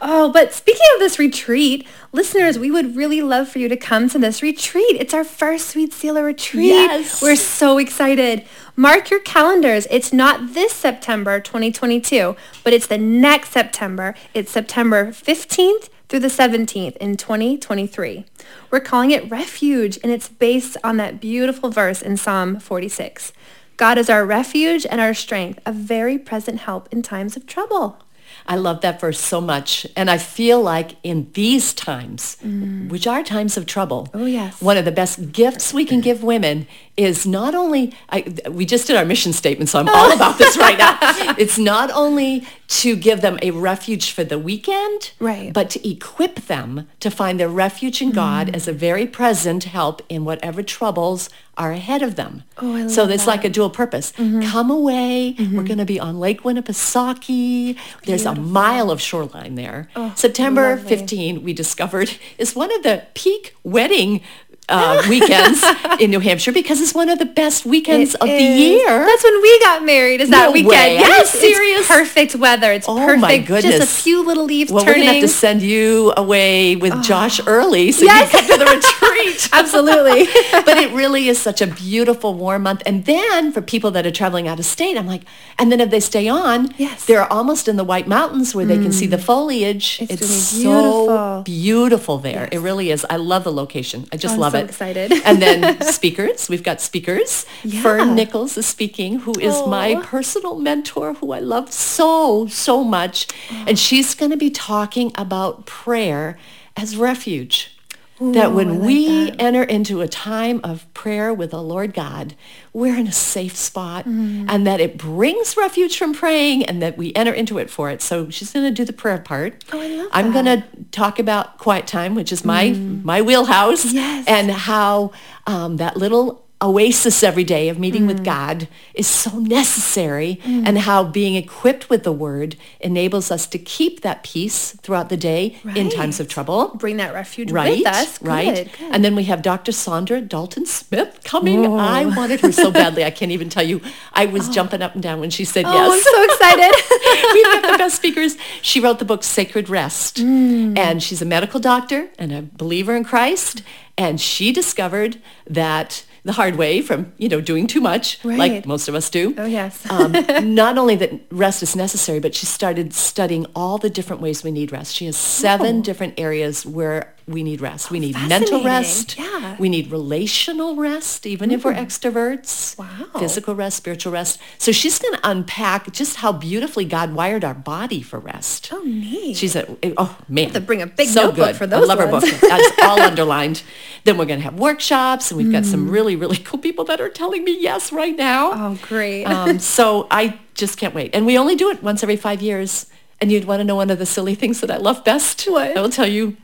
oh, 0.00 0.30
but 0.32 0.52
speaking 0.54 0.86
of 0.94 1.00
this 1.00 1.18
retreat, 1.18 1.86
listeners, 2.12 2.58
we 2.58 2.70
would 2.70 2.94
really 2.94 3.22
love 3.22 3.48
for 3.48 3.58
you 3.58 3.68
to 3.68 3.76
come 3.76 4.08
to 4.10 4.18
this 4.18 4.42
retreat. 4.42 4.96
It's 4.98 5.12
our 5.12 5.24
first 5.24 5.68
Sweet 5.68 5.92
Selah 5.92 6.22
retreat. 6.22 6.68
Yes. 6.68 7.20
We're 7.20 7.36
so 7.36 7.78
excited. 7.78 8.44
Mark 8.76 9.10
your 9.10 9.20
calendars. 9.20 9.86
It's 9.90 10.12
not 10.12 10.54
this 10.54 10.72
September 10.72 11.40
2022, 11.40 12.36
but 12.62 12.72
it's 12.72 12.86
the 12.86 12.98
next 12.98 13.50
September. 13.50 14.14
It's 14.34 14.52
September 14.52 15.06
15th 15.06 15.88
through 16.08 16.20
the 16.20 16.28
17th 16.28 16.96
in 16.98 17.16
2023. 17.16 18.24
We're 18.70 18.80
calling 18.80 19.10
it 19.10 19.30
Refuge, 19.30 19.98
and 20.02 20.12
it's 20.12 20.28
based 20.28 20.76
on 20.84 20.96
that 20.98 21.20
beautiful 21.20 21.70
verse 21.70 22.02
in 22.02 22.16
Psalm 22.16 22.60
46. 22.60 23.32
God 23.76 23.98
is 23.98 24.08
our 24.08 24.24
refuge 24.24 24.86
and 24.88 25.00
our 25.00 25.14
strength, 25.14 25.60
a 25.66 25.72
very 25.72 26.18
present 26.18 26.60
help 26.60 26.88
in 26.92 27.02
times 27.02 27.36
of 27.36 27.46
trouble. 27.46 27.98
I 28.46 28.56
love 28.56 28.80
that 28.82 29.00
verse 29.00 29.18
so 29.20 29.40
much. 29.40 29.86
And 29.96 30.10
I 30.10 30.18
feel 30.18 30.60
like 30.60 30.96
in 31.02 31.30
these 31.32 31.72
times, 31.72 32.36
mm. 32.44 32.88
which 32.90 33.06
are 33.06 33.22
times 33.22 33.56
of 33.56 33.64
trouble, 33.66 34.08
Oh, 34.12 34.26
yes. 34.26 34.60
one 34.60 34.76
of 34.76 34.84
the 34.84 34.92
best 34.92 35.32
gifts 35.32 35.72
we 35.72 35.84
can 35.84 36.00
give 36.00 36.22
women 36.22 36.66
is 36.96 37.26
not 37.26 37.54
only, 37.56 37.92
I, 38.08 38.24
we 38.50 38.64
just 38.64 38.86
did 38.86 38.94
our 38.96 39.04
mission 39.04 39.32
statement, 39.32 39.68
so 39.68 39.80
I'm 39.80 39.88
all 39.88 40.12
about 40.12 40.38
this 40.38 40.56
right 40.56 40.78
now. 40.78 40.96
It's 41.36 41.58
not 41.58 41.90
only 41.90 42.46
to 42.68 42.94
give 42.94 43.20
them 43.20 43.38
a 43.42 43.50
refuge 43.50 44.12
for 44.12 44.22
the 44.22 44.38
weekend, 44.38 45.10
Right. 45.18 45.52
but 45.52 45.68
to 45.70 45.88
equip 45.88 46.36
them 46.46 46.86
to 47.00 47.10
find 47.10 47.40
their 47.40 47.48
refuge 47.48 48.00
in 48.00 48.10
God 48.12 48.46
Mm. 48.48 48.54
as 48.56 48.68
a 48.68 48.72
very 48.72 49.06
present 49.06 49.64
help 49.64 50.02
in 50.08 50.24
whatever 50.24 50.62
troubles 50.62 51.28
are 51.56 51.72
ahead 51.72 52.02
of 52.02 52.14
them. 52.14 52.44
Oh, 52.58 52.74
I 52.76 52.82
love 52.82 52.90
so 52.92 53.08
it's 53.08 53.26
like 53.26 53.44
a 53.44 53.48
dual 53.48 53.70
purpose. 53.70 54.12
Mm-hmm. 54.12 54.42
Come 54.42 54.70
away. 54.70 55.34
We're 55.38 55.62
going 55.64 55.78
to 55.78 55.84
be 55.84 55.98
on 56.00 56.18
Lake 56.20 56.42
Winnipesaukee. 56.42 57.76
There's 58.04 58.26
a 58.26 58.34
mile 58.34 58.90
of 58.90 59.00
shoreline 59.00 59.54
there. 59.56 59.88
September 60.14 60.72
Oh, 60.72 60.74
lovely. 60.76 60.88
15, 60.96 61.42
we 61.42 61.52
discovered, 61.52 62.12
is 62.38 62.54
one 62.54 62.72
of 62.74 62.82
the 62.82 63.04
peak 63.14 63.54
wedding 63.64 64.20
uh, 64.68 65.02
weekends 65.08 65.62
in 66.00 66.10
New 66.10 66.20
Hampshire 66.20 66.52
because 66.52 66.80
it's 66.80 66.94
one 66.94 67.08
of 67.08 67.18
the 67.18 67.24
best 67.26 67.66
weekends 67.66 68.14
It 68.14 68.20
of 68.22 68.28
the 68.28 68.34
year. 68.42 69.04
That's 69.04 69.22
when 69.24 69.42
we 69.42 69.60
got 69.60 69.84
married. 69.84 70.20
Is 70.20 70.30
that 70.30 70.46
No 70.46 70.52
weekend? 70.52 70.70
way. 70.70 70.94
Yes, 70.98 71.30
serious? 71.30 71.80
It's 71.80 71.88
perfect 71.88 72.34
weather. 72.36 72.72
It's 72.72 72.88
Oh, 72.88 72.96
perfect. 72.96 73.20
my 73.20 73.38
goodness. 73.38 73.78
Just 73.78 73.98
a 74.00 74.02
few 74.02 74.24
little 74.24 74.44
leaves 74.44 74.72
well, 74.72 74.84
we're 74.84 74.94
going 74.94 75.06
to 75.06 75.12
have 75.14 75.20
to 75.22 75.28
send 75.28 75.62
you 75.62 76.12
away 76.16 76.76
with 76.76 77.02
Josh 77.02 77.40
early 77.46 77.92
so 77.92 78.04
Yes. 78.04 78.32
you 78.32 78.38
can 78.38 78.48
come 78.48 78.58
to 78.58 78.64
the 78.64 78.70
retreat. 78.70 79.48
Absolutely. 79.52 80.24
but 80.64 80.76
it 80.78 80.92
really 80.92 81.28
is 81.28 81.40
such 81.40 81.60
a 81.60 81.66
beautiful 81.66 82.34
warm 82.34 82.62
month. 82.62 82.82
And 82.86 83.04
then 83.04 83.52
for 83.52 83.60
people 83.60 83.90
that 83.92 84.06
are 84.06 84.10
traveling 84.10 84.48
out 84.48 84.58
of 84.58 84.64
state, 84.64 84.96
I'm 84.96 85.06
like, 85.06 85.22
and 85.58 85.70
then 85.70 85.80
if 85.80 85.90
they 85.90 86.00
stay 86.00 86.28
on, 86.28 86.72
Yes. 86.78 87.02
Mm. 87.02 87.06
they're 87.06 87.32
almost 87.32 87.68
in 87.68 87.76
the 87.76 87.84
White 87.84 88.08
Mountains 88.08 88.54
where 88.54 88.64
they 88.66 88.76
can 88.78 88.92
see 88.92 89.06
the 89.06 89.18
foliage. 89.18 89.98
It's 90.00 90.12
It's, 90.12 90.22
really 90.22 90.64
so 90.64 91.42
beautiful. 91.42 91.42
beautiful 91.44 92.18
there. 92.18 92.48
It 92.50 92.58
really 92.60 92.90
is. 92.90 93.04
I 93.10 93.16
love 93.16 93.44
the 93.44 93.52
location. 93.52 94.06
I 94.12 94.16
just 94.16 94.36
Oh, 94.36 94.40
love 94.40 94.53
so 94.54 94.64
it. 94.64 94.70
excited. 94.70 95.12
and 95.24 95.40
then 95.42 95.80
speakers. 95.98 96.48
We've 96.48 96.62
got 96.62 96.80
speakers. 96.80 97.46
Yeah. 97.62 97.82
Fern 97.82 98.14
Nichols 98.14 98.56
is 98.56 98.66
speaking, 98.66 99.20
who 99.20 99.32
is 99.38 99.54
oh. 99.56 99.66
my 99.66 99.94
Oh. 99.94 100.00
personal 100.02 100.58
mentor, 100.58 101.14
who 101.14 101.32
I 101.32 101.40
love 101.40 101.72
so, 101.72 102.46
so 102.46 102.82
much. 102.84 103.26
And 103.66 103.78
she's 103.78 104.14
going 104.14 104.30
to 104.30 104.36
be 104.36 104.50
talking 104.50 105.12
about 105.16 105.66
prayer 105.66 106.38
as 106.76 106.96
refuge. 106.96 107.73
That 108.20 108.52
when 108.52 108.78
like 108.78 108.86
we 108.86 109.24
that. 109.30 109.40
enter 109.40 109.62
into 109.64 110.00
a 110.00 110.06
time 110.08 110.60
of 110.62 110.86
prayer 110.94 111.34
with 111.34 111.50
the 111.50 111.60
Lord 111.62 111.92
God, 111.94 112.34
we're 112.72 112.96
in 112.96 113.06
a 113.08 113.12
safe 113.12 113.56
spot 113.56 114.04
Mm. 114.06 114.46
and 114.48 114.66
that 114.66 114.80
it 114.80 114.96
brings 114.96 115.56
refuge 115.56 115.98
from 115.98 116.14
praying 116.14 116.64
and 116.66 116.80
that 116.80 116.96
we 116.96 117.12
enter 117.14 117.32
into 117.32 117.58
it 117.58 117.70
for 117.70 117.90
it. 117.90 118.00
So 118.02 118.30
she's 118.30 118.52
going 118.52 118.64
to 118.66 118.70
do 118.70 118.84
the 118.84 118.92
prayer 118.92 119.18
part. 119.18 119.64
Oh, 119.72 119.80
I 119.80 119.86
love 119.88 120.08
I'm 120.12 120.32
going. 120.32 120.44
Mm. 120.46 120.62
to 120.62 120.84
talk 120.92 121.18
about 121.18 121.58
quiet 121.58 121.86
time, 121.86 122.14
which 122.14 122.30
is 122.32 122.44
my 122.44 122.70
my 122.70 123.20
wheelhouse 123.22 123.92
Yes. 123.92 124.24
and 124.28 124.50
how 124.50 125.10
um, 125.46 125.76
that 125.78 125.96
little 125.96 126.43
oasis 126.62 127.22
every 127.22 127.44
day 127.44 127.68
of 127.68 127.78
meeting 127.78 128.04
Mm. 128.04 128.06
with 128.06 128.24
God 128.24 128.68
is 128.94 129.06
so 129.06 129.38
necessary 129.38 130.40
and 130.44 130.78
how 130.78 131.04
being 131.04 131.34
equipped 131.34 131.90
with 131.90 132.04
the 132.04 132.12
word 132.12 132.56
enables 132.80 133.30
us 133.30 133.46
to 133.48 133.58
keep 133.58 134.00
that 134.00 134.22
peace 134.22 134.70
throughout 134.82 135.08
the 135.10 135.16
day 135.16 135.56
in 135.74 135.90
times 135.90 136.20
of 136.20 136.28
trouble. 136.28 136.68
Bring 136.76 136.96
that 136.98 137.12
refuge 137.12 137.50
Right, 137.52 137.78
with 137.78 137.86
us. 137.86 138.18
Good, 138.18 138.28
right. 138.28 138.54
good. 138.54 138.70
And 138.92 139.04
then 139.04 139.14
we 139.14 139.24
have 139.24 139.42
Dr. 139.42 139.72
Saundra 139.72 140.26
Dalton 140.26 140.64
Smith 140.64 141.20
coming. 141.24 141.66
I 141.78 142.06
wanted 142.06 142.40
her 142.40 142.52
so 142.52 142.70
badly. 142.70 143.04
I 143.04 143.10
can't 143.10 143.32
even 143.32 143.50
tell 143.50 143.64
you. 143.64 143.80
I 144.14 144.24
was 144.36 144.48
jumping 144.48 144.80
up 144.80 144.94
and 144.94 145.02
down 145.02 145.20
when 145.20 145.30
she 145.30 145.44
said 145.44 145.66
oh, 145.66 145.72
yes. 145.72 145.92
I'm 145.92 146.00
so 146.14 146.22
excited. 146.24 146.74
We've 147.34 147.52
got 147.62 147.72
the 147.72 147.78
best 147.78 147.96
speakers. 147.96 148.36
She 148.62 148.80
wrote 148.80 149.00
the 149.00 149.04
book 149.04 149.22
Sacred 149.22 149.68
Rest. 149.68 150.18
Mm. 150.18 150.78
And 150.78 151.02
she's 151.02 151.20
a 151.20 151.26
medical 151.26 151.60
doctor 151.60 152.08
and 152.18 152.32
a 152.32 152.42
believer 152.42 152.94
in 152.96 153.04
Christ. 153.04 153.62
And 153.98 154.20
she 154.20 154.50
discovered 154.52 155.18
that 155.46 156.04
the 156.24 156.32
hard 156.32 156.56
way 156.56 156.80
from, 156.80 157.12
you 157.18 157.28
know, 157.28 157.40
doing 157.40 157.66
too 157.66 157.80
much, 157.80 158.18
Right. 158.24 158.38
like 158.38 158.66
most 158.66 158.88
of 158.88 158.94
us 158.94 159.10
do. 159.10 159.34
Oh, 159.36 159.44
yes. 159.44 159.88
um, 159.90 160.12
not 160.54 160.78
only 160.78 160.96
that 160.96 161.12
rest 161.30 161.62
is 161.62 161.76
necessary, 161.76 162.18
but 162.18 162.34
she 162.34 162.46
started 162.46 162.94
studying 162.94 163.46
all 163.54 163.78
the 163.78 163.90
different 163.90 164.22
ways 164.22 164.42
we 164.42 164.50
need 164.50 164.72
rest. 164.72 164.94
She 164.94 165.06
has 165.06 165.16
seven 165.16 165.78
Oh. 165.78 165.82
different 165.82 166.14
areas 166.18 166.64
where 166.66 167.13
we 167.26 167.42
need 167.42 167.60
rest. 167.60 167.90
We 167.90 168.00
need 168.00 168.14
mental 168.28 168.62
rest. 168.62 169.18
Yeah. 169.18 169.56
We 169.58 169.68
need 169.68 169.90
relational 169.90 170.76
rest, 170.76 171.26
even 171.26 171.50
if 171.50 171.64
we're 171.64 171.72
extroverts. 171.74 172.76
Wow. 172.78 173.06
Physical 173.18 173.54
rest, 173.54 173.76
spiritual 173.78 174.12
rest. 174.12 174.38
So 174.58 174.72
she's 174.72 174.98
going 174.98 175.14
to 175.14 175.20
unpack 175.28 175.90
just 175.92 176.16
how 176.16 176.32
beautifully 176.32 176.84
God 176.84 177.14
wired 177.14 177.44
our 177.44 177.54
body 177.54 178.02
for 178.02 178.18
rest. 178.18 178.68
oh, 178.72 178.82
neat. 178.82 179.36
She's 179.36 179.56
a 179.56 179.76
oh 179.96 180.18
man. 180.28 180.50
to 180.50 180.60
bring 180.60 180.82
a 180.82 180.86
big 180.86 181.08
so 181.08 181.26
notebook 181.26 181.46
good. 181.46 181.56
for 181.56 181.64
I 181.64 181.68
those 181.68 181.88
love 181.88 181.98
her 181.98 182.06
book. 182.08 182.24
That's 182.24 182.78
all 182.82 183.00
underlined. 183.10 183.62
Then 184.04 184.18
we're 184.18 184.26
going 184.26 184.40
to 184.40 184.44
have 184.44 184.58
workshops, 184.58 185.30
and 185.30 185.38
we've 185.38 185.50
got 185.52 185.62
Mm. 185.64 185.70
some 185.70 185.90
really 185.90 186.14
really 186.16 186.36
cool 186.36 186.58
people 186.60 186.84
that 186.84 187.00
are 187.00 187.08
telling 187.08 187.42
me 187.44 187.56
yes 187.58 187.90
right 187.92 188.14
now. 188.16 188.50
oh, 188.52 188.78
great. 188.82 189.24
Um, 189.24 189.58
so 189.58 190.06
I 190.10 190.38
just 190.54 190.76
can't 190.78 190.94
wait. 190.94 191.14
And 191.14 191.24
we 191.26 191.38
only 191.38 191.56
do 191.56 191.70
it 191.70 191.82
once 191.82 192.02
every 192.02 192.16
five 192.16 192.42
years. 192.42 192.86
And 193.24 193.32
you'd 193.32 193.46
want 193.46 193.60
to 193.60 193.64
know 193.64 193.76
one 193.76 193.88
of 193.88 193.98
the 193.98 194.04
silly 194.04 194.34
things 194.34 194.60
that 194.60 194.70
I 194.70 194.76
love 194.76 195.02
best? 195.02 195.46
What? 195.46 195.74
I 195.74 195.80
will 195.80 195.88
tell 195.88 196.06
you. 196.06 196.36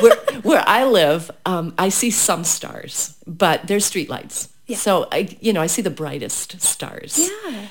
Where, 0.00 0.14
where 0.42 0.62
I 0.64 0.84
live, 0.84 1.28
um, 1.44 1.74
I 1.76 1.88
see 1.88 2.12
some 2.12 2.44
stars, 2.44 3.16
but 3.26 3.66
there's 3.66 3.90
streetlights. 3.90 4.48
Yeah. 4.68 4.76
So 4.76 5.08
I, 5.10 5.36
you 5.40 5.52
know, 5.52 5.60
I 5.60 5.66
see 5.66 5.82
the 5.82 5.90
brightest 5.90 6.60
stars. 6.60 7.18
yeah. 7.18 7.66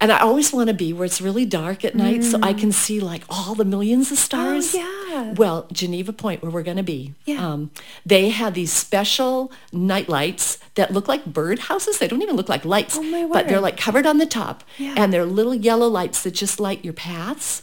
And 0.00 0.12
I 0.12 0.18
always 0.18 0.52
want 0.52 0.68
to 0.68 0.74
be 0.74 0.92
where 0.92 1.04
it's 1.04 1.20
really 1.20 1.44
dark 1.44 1.84
at 1.84 1.94
night 1.96 2.22
so 2.24 2.38
I 2.40 2.52
can 2.54 2.70
see 2.72 3.00
like 3.00 3.22
all 3.28 3.54
the 3.56 3.64
millions 3.64 4.12
of 4.12 4.18
stars. 4.18 4.72
Mm. 4.74 4.78
Oh, 4.80 5.08
yeah. 5.12 5.32
Well, 5.34 5.66
Geneva 5.72 6.12
Point, 6.12 6.42
where 6.42 6.50
we're 6.52 6.62
going 6.64 6.76
to 6.76 6.82
be, 6.84 7.14
Yeah. 7.24 7.44
um, 7.52 7.70
they 8.06 8.30
have 8.30 8.54
these 8.54 8.72
special 8.72 9.50
night 9.72 10.08
lights 10.08 10.58
that 10.76 10.92
look 10.92 11.06
like 11.08 11.24
bird 11.26 11.58
houses. 11.60 11.98
They 11.98 12.06
don't 12.08 12.22
even 12.22 12.36
look 12.36 12.48
like 12.48 12.64
lights, 12.64 12.96
Oh, 12.96 13.02
my 13.02 13.26
but 13.32 13.48
they're 13.48 13.60
like 13.60 13.76
covered 13.76 14.06
on 14.06 14.18
the 14.18 14.26
top. 14.26 14.62
Yeah. 14.78 14.94
And 14.96 15.12
they're 15.12 15.24
little 15.26 15.54
yellow 15.54 15.88
lights 15.88 16.22
that 16.22 16.32
just 16.32 16.60
light 16.60 16.84
your 16.84 16.94
paths. 16.94 17.62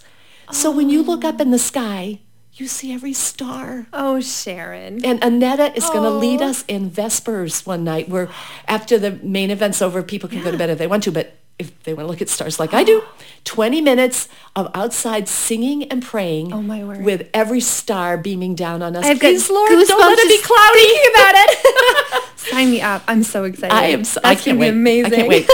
So 0.52 0.72
when 0.72 0.90
you 0.90 1.04
look 1.04 1.24
up 1.24 1.40
in 1.40 1.52
the 1.52 1.60
sky, 1.60 2.20
you 2.54 2.68
see 2.68 2.92
every 2.94 3.14
star. 3.14 3.88
Oh, 3.94 4.20
Sharon. 4.20 5.04
And 5.06 5.24
Annetta 5.24 5.76
is 5.78 5.86
going 5.90 6.04
to 6.04 6.10
oh. 6.10 6.18
lead 6.18 6.42
Oh. 6.42 6.48
us 6.50 6.66
in 6.68 6.90
Vespers 6.90 7.66
one 7.66 7.84
night 7.84 8.10
where 8.10 8.30
after 8.68 8.98
the 9.00 9.12
main 9.24 9.52
event's 9.52 9.82
over, 9.82 10.04
people 10.04 10.28
can 10.30 10.44
go 10.44 10.52
to 10.52 10.58
bed 10.58 10.70
if 10.70 10.78
they 10.78 10.88
want 10.88 11.04
to, 11.04 11.12
but 11.12 11.36
if 11.58 11.82
they 11.84 11.94
want 11.94 12.08
to 12.08 12.12
look 12.12 12.22
at 12.22 12.30
stars 12.30 12.60
like 12.60 12.74
I 12.74 12.84
do, 12.84 13.04
20 13.46 13.82
minutes 13.82 14.28
of 14.56 14.70
outside 14.74 15.28
singing 15.28 15.84
and 15.92 16.02
praying 16.04 16.52
Oh, 16.54 16.62
my 16.62 16.84
word. 16.84 17.04
with 17.04 17.30
every 17.34 17.60
star 17.62 18.18
beaming 18.18 18.56
down 18.56 18.82
on 18.82 18.96
us. 18.96 19.06
I've 19.06 19.20
got 19.20 19.34
Lord, 19.50 19.70
don't 19.88 20.00
let 20.00 20.20
it 20.20 20.28
be 20.28 20.42
cloudy. 20.42 20.80
thinking 20.80 21.12
about 21.16 21.36
it. 21.38 22.24
Sign 22.50 22.72
me 22.72 22.82
up. 22.82 23.04
I'm 23.08 23.24
so 23.24 23.44
excited. 23.44 23.74
I 23.74 23.86
am 23.86 24.04
so, 24.04 24.20
That's 24.24 24.42
I 24.42 24.44
can't 24.44 24.60
wait. 24.60 24.72
be 24.72 24.78
amazing. 24.78 25.14
I 25.14 25.16
can't 25.16 25.28
wait. 25.28 25.48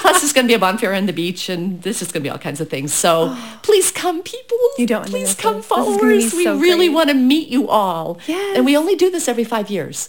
Plus, 0.00 0.22
it's 0.22 0.32
going 0.32 0.46
to 0.46 0.48
be 0.48 0.54
a 0.54 0.58
bonfire 0.58 0.94
on 0.94 1.06
the 1.06 1.12
beach, 1.12 1.48
and 1.48 1.82
this 1.82 2.02
is 2.02 2.12
going 2.12 2.22
to 2.22 2.28
be 2.28 2.30
all 2.30 2.38
kinds 2.38 2.60
of 2.60 2.68
things. 2.68 2.92
So 2.92 3.36
please 3.62 3.90
come, 3.90 4.22
people. 4.22 4.58
You 4.78 4.86
don't 4.86 5.06
Please 5.06 5.34
come, 5.34 5.56
this. 5.56 5.68
This 5.68 5.70
is 5.70 5.76
gonna 5.76 5.96
be 5.96 5.98
followers. 5.98 6.34
We 6.34 6.44
so 6.44 6.58
really 6.58 6.88
great. 6.88 6.94
want 6.94 7.08
to 7.10 7.14
meet 7.14 7.48
you 7.48 7.68
all. 7.68 8.18
Yes. 8.26 8.56
And 8.56 8.64
we 8.64 8.76
only 8.76 8.96
do 8.96 9.10
this 9.10 9.28
every 9.28 9.44
five 9.44 9.70
years. 9.70 10.08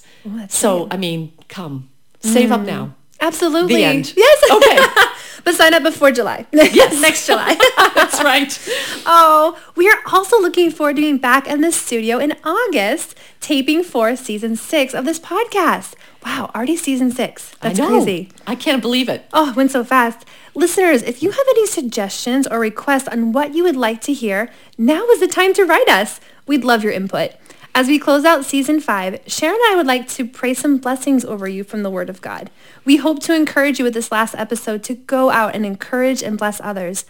so, 0.50 0.88
I 0.92 0.98
mean, 0.98 1.34
come. 1.48 1.90
Save 2.22 2.52
up 2.52 2.62
mm. 2.62 2.68
now. 2.68 2.96
Absolutely. 3.20 3.76
The 3.76 3.84
end. 3.84 4.14
Yes. 4.16 4.52
Okay. 4.52 5.10
but 5.44 5.56
sign 5.56 5.74
up 5.74 5.84
before 5.84 6.12
July. 6.12 6.46
Yes. 6.54 7.00
Next 7.02 7.28
July. 7.28 7.56
That's 7.96 8.24
right. 8.24 8.58
Oh, 9.06 9.60
we 9.76 9.90
are 9.90 10.00
also 10.12 10.40
looking 10.42 10.72
forward 10.72 10.96
to 10.96 11.02
being 11.02 11.18
back 11.18 11.48
in 11.48 11.62
the 11.62 11.72
studio 11.72 12.18
in 12.18 12.36
August, 12.44 13.16
taping 13.42 13.84
for 13.84 14.16
season 14.16 14.56
six 14.56 14.94
of 14.94 15.06
this 15.06 15.20
podcast. 15.20 15.94
Wow, 16.26 16.50
already 16.56 16.78
season 16.78 17.12
six. 17.12 17.54
That's 17.62 17.80
I 17.80 17.84
know. 17.84 17.90
crazy. 17.90 18.30
I 18.48 18.56
can't 18.56 18.82
believe 18.82 19.10
it. 19.10 19.26
Oh, 19.34 19.50
it 19.50 19.56
went 19.56 19.72
so 19.72 19.84
fast. 19.84 20.26
Listeners, 20.56 21.04
if 21.04 21.22
you 21.22 21.32
have 21.32 21.46
any 21.50 21.68
suggestions 21.68 22.48
or 22.48 22.60
requests 22.60 23.08
on 23.08 23.32
what 23.34 23.54
you 23.54 23.64
would 23.64 23.76
like 23.76 24.02
to 24.02 24.14
hear, 24.14 24.50
now 24.78 25.04
is 25.10 25.20
the 25.20 25.28
time 25.28 25.54
to 25.56 25.66
write 25.66 25.90
us. 25.90 26.20
We'd 26.48 26.64
love 26.64 26.84
your 26.84 26.94
input. 26.94 27.32
As 27.76 27.88
we 27.88 27.98
close 27.98 28.24
out 28.24 28.46
season 28.46 28.80
five, 28.80 29.20
Sharon 29.26 29.56
and 29.56 29.74
I 29.74 29.76
would 29.76 29.88
like 29.88 30.08
to 30.10 30.28
pray 30.28 30.54
some 30.54 30.78
blessings 30.78 31.26
over 31.26 31.48
you 31.48 31.64
from 31.64 31.82
the 31.82 31.90
Word 31.90 32.08
of 32.08 32.22
God. 32.22 32.52
We 32.86 32.98
hope 32.98 33.20
to 33.24 33.36
encourage 33.36 33.80
you 33.80 33.86
with 33.86 33.96
this 33.96 34.12
last 34.12 34.36
episode 34.36 34.84
to 34.84 34.94
go 34.94 35.32
out 35.32 35.56
and 35.56 35.66
encourage 35.66 36.22
and 36.22 36.38
bless 36.38 36.62
others. 36.62 37.06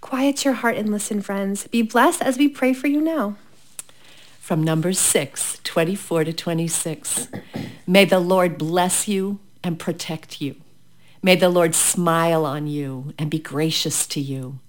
Quiet 0.00 0.44
your 0.44 0.54
heart 0.54 0.76
and 0.76 0.92
listen, 0.92 1.20
friends. 1.20 1.66
Be 1.66 1.82
blessed 1.82 2.22
as 2.22 2.38
we 2.38 2.46
pray 2.46 2.72
for 2.72 2.86
you 2.86 3.00
now. 3.00 3.36
From 4.38 4.62
Numbers 4.62 5.00
6, 5.00 5.58
24 5.64 6.24
to 6.24 6.32
26. 6.32 7.28
May 7.84 8.04
the 8.04 8.20
Lord 8.20 8.56
bless 8.56 9.08
you 9.08 9.40
and 9.64 9.80
protect 9.80 10.40
you. 10.40 10.54
May 11.24 11.34
the 11.34 11.48
Lord 11.48 11.74
smile 11.74 12.46
on 12.46 12.68
you 12.68 13.14
and 13.18 13.30
be 13.30 13.40
gracious 13.40 14.06
to 14.08 14.20
you. 14.20 14.60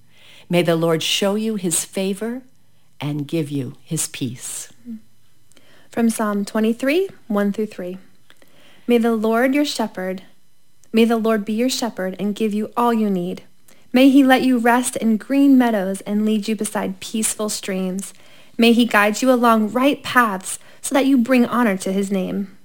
May 0.49 0.63
the 0.63 0.75
Lord 0.75 1.03
show 1.03 1.35
you 1.35 1.53
his 1.53 1.85
favor 1.85 2.41
and 2.99 3.27
give 3.27 3.51
you 3.51 3.75
his 3.83 4.07
peace. 4.07 4.71
From 5.95 6.09
Psalm 6.09 6.43
23, 6.43 7.07
1 7.29 7.53
through 7.53 7.67
3. 7.67 7.97
May 8.85 8.97
the 8.97 9.15
Lord 9.15 9.55
your 9.55 9.63
shepherd, 9.63 10.23
may 10.91 11.05
the 11.05 11.15
Lord 11.15 11.45
be 11.45 11.53
your 11.53 11.69
shepherd 11.69 12.17
and 12.19 12.35
give 12.35 12.53
you 12.53 12.73
all 12.75 12.93
you 12.93 13.09
need. 13.09 13.43
May 13.93 14.09
he 14.09 14.21
let 14.21 14.41
you 14.41 14.57
rest 14.57 14.97
in 14.97 15.15
green 15.15 15.57
meadows 15.57 16.01
and 16.01 16.25
lead 16.25 16.49
you 16.49 16.55
beside 16.57 16.99
peaceful 16.99 17.47
streams. 17.47 18.13
May 18.57 18.73
he 18.73 18.85
guide 18.85 19.21
you 19.21 19.31
along 19.31 19.71
right 19.71 20.03
paths 20.03 20.59
so 20.81 20.93
that 20.95 21.05
you 21.05 21.17
bring 21.17 21.45
honor 21.45 21.77
to 21.77 21.93
his 21.93 22.11
name. 22.11 22.57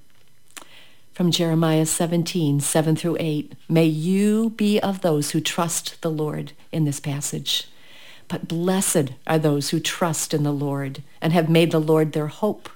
from 1.13 1.31
Jeremiah 1.31 1.85
17, 1.85 2.59
7 2.59 2.95
through 2.97 3.15
8. 3.17 3.53
May 3.69 3.85
you 3.85 4.49
be 4.49 4.77
of 4.81 4.99
those 4.99 5.31
who 5.31 5.39
trust 5.39 6.01
the 6.01 6.11
Lord 6.11 6.51
in 6.73 6.83
this 6.83 6.99
passage. 6.99 7.69
But 8.27 8.49
blessed 8.49 9.13
are 9.25 9.39
those 9.39 9.69
who 9.69 9.79
trust 9.79 10.33
in 10.33 10.43
the 10.43 10.51
Lord 10.51 11.01
and 11.21 11.31
have 11.31 11.49
made 11.49 11.71
the 11.71 11.79
Lord 11.79 12.11
their 12.11 12.27
hope 12.27 12.67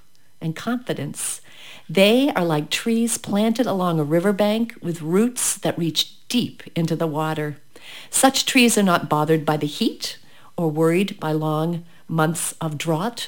and 0.45 0.55
confidence. 0.55 1.41
They 1.89 2.29
are 2.29 2.45
like 2.45 2.69
trees 2.69 3.17
planted 3.17 3.65
along 3.65 3.99
a 3.99 4.03
riverbank 4.03 4.75
with 4.81 5.01
roots 5.01 5.57
that 5.57 5.77
reach 5.77 6.25
deep 6.29 6.63
into 6.75 6.95
the 6.95 7.07
water. 7.07 7.57
Such 8.09 8.45
trees 8.45 8.77
are 8.77 8.83
not 8.83 9.09
bothered 9.09 9.45
by 9.45 9.57
the 9.57 9.67
heat 9.67 10.17
or 10.55 10.71
worried 10.71 11.19
by 11.19 11.33
long 11.33 11.83
months 12.07 12.53
of 12.61 12.77
drought. 12.77 13.27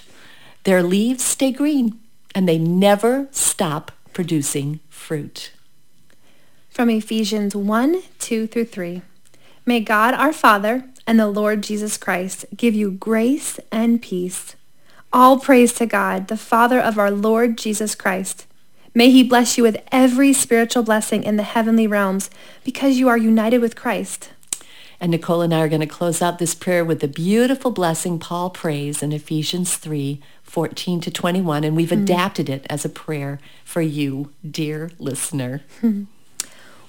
Their 0.63 0.81
leaves 0.81 1.23
stay 1.23 1.51
green 1.51 1.99
and 2.33 2.47
they 2.47 2.57
never 2.57 3.27
stop 3.31 3.91
producing 4.13 4.79
fruit. 4.89 5.51
From 6.69 6.89
Ephesians 6.89 7.55
1, 7.55 8.03
2 8.19 8.47
through 8.47 8.65
3. 8.65 9.01
May 9.65 9.79
God 9.79 10.13
our 10.13 10.31
Father 10.31 10.85
and 11.05 11.19
the 11.19 11.27
Lord 11.27 11.63
Jesus 11.63 11.97
Christ 11.97 12.45
give 12.55 12.75
you 12.75 12.91
grace 12.91 13.59
and 13.71 14.01
peace. 14.01 14.55
All 15.17 15.39
praise 15.39 15.73
to 15.73 15.87
God, 15.87 16.27
the 16.27 16.37
Father 16.37 16.79
of 16.79 16.99
our 16.99 17.09
Lord 17.09 17.57
Jesus 17.57 17.95
Christ. 17.95 18.45
May 18.93 19.09
he 19.09 19.23
bless 19.23 19.57
you 19.57 19.63
with 19.63 19.81
every 19.91 20.31
spiritual 20.31 20.83
blessing 20.83 21.23
in 21.23 21.37
the 21.37 21.41
heavenly 21.41 21.87
realms 21.87 22.29
because 22.63 22.99
you 22.99 23.09
are 23.09 23.17
united 23.17 23.57
with 23.57 23.75
Christ. 23.75 24.29
And 24.99 25.09
Nicole 25.09 25.41
and 25.41 25.55
I 25.55 25.61
are 25.61 25.69
going 25.69 25.81
to 25.81 25.87
close 25.87 26.21
out 26.21 26.37
this 26.37 26.53
prayer 26.53 26.85
with 26.85 26.99
the 26.99 27.07
beautiful 27.07 27.71
blessing 27.71 28.19
Paul 28.19 28.51
prays 28.51 29.01
in 29.01 29.11
Ephesians 29.11 29.75
3, 29.77 30.21
14 30.43 31.01
to 31.01 31.09
21. 31.09 31.63
And 31.63 31.75
we've 31.75 31.89
mm. 31.89 32.03
adapted 32.03 32.47
it 32.47 32.67
as 32.69 32.85
a 32.85 32.89
prayer 32.89 33.39
for 33.65 33.81
you, 33.81 34.31
dear 34.47 34.91
listener. 34.99 35.63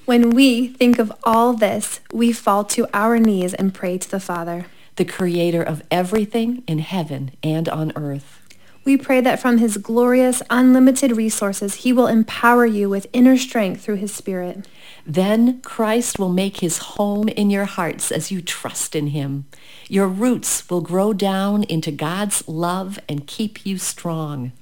When 0.04 0.30
we 0.30 0.68
think 0.68 0.98
of 0.98 1.10
all 1.24 1.54
this, 1.54 2.00
we 2.12 2.32
fall 2.32 2.64
to 2.64 2.86
our 2.92 3.18
knees 3.18 3.54
and 3.54 3.72
pray 3.72 3.96
to 3.96 4.10
the 4.10 4.20
Father, 4.20 4.66
the 4.98 5.04
creator 5.04 5.62
of 5.62 5.82
everything 5.90 6.62
in 6.66 6.80
heaven 6.80 7.30
and 7.42 7.68
on 7.68 7.92
earth. 7.96 8.42
We 8.84 8.96
pray 8.96 9.20
that 9.20 9.38
from 9.38 9.58
his 9.58 9.76
glorious, 9.76 10.42
unlimited 10.48 11.16
resources, 11.16 11.76
he 11.76 11.92
will 11.92 12.06
empower 12.06 12.64
you 12.64 12.88
with 12.88 13.06
inner 13.12 13.36
strength 13.36 13.82
through 13.82 13.96
his 13.96 14.14
Spirit. 14.14 14.66
Then 15.06 15.60
Christ 15.60 16.18
will 16.18 16.30
make 16.30 16.58
his 16.58 16.78
home 16.78 17.28
in 17.28 17.50
your 17.50 17.66
hearts 17.66 18.10
as 18.10 18.30
you 18.30 18.40
trust 18.40 18.96
in 18.96 19.08
him. 19.08 19.46
Your 19.88 20.08
roots 20.08 20.68
will 20.70 20.80
grow 20.80 21.12
down 21.12 21.64
into 21.64 21.90
God's 21.90 22.46
love 22.48 22.98
and 23.08 23.26
keep 23.26 23.66
you 23.66 23.78
strong. 23.78 24.52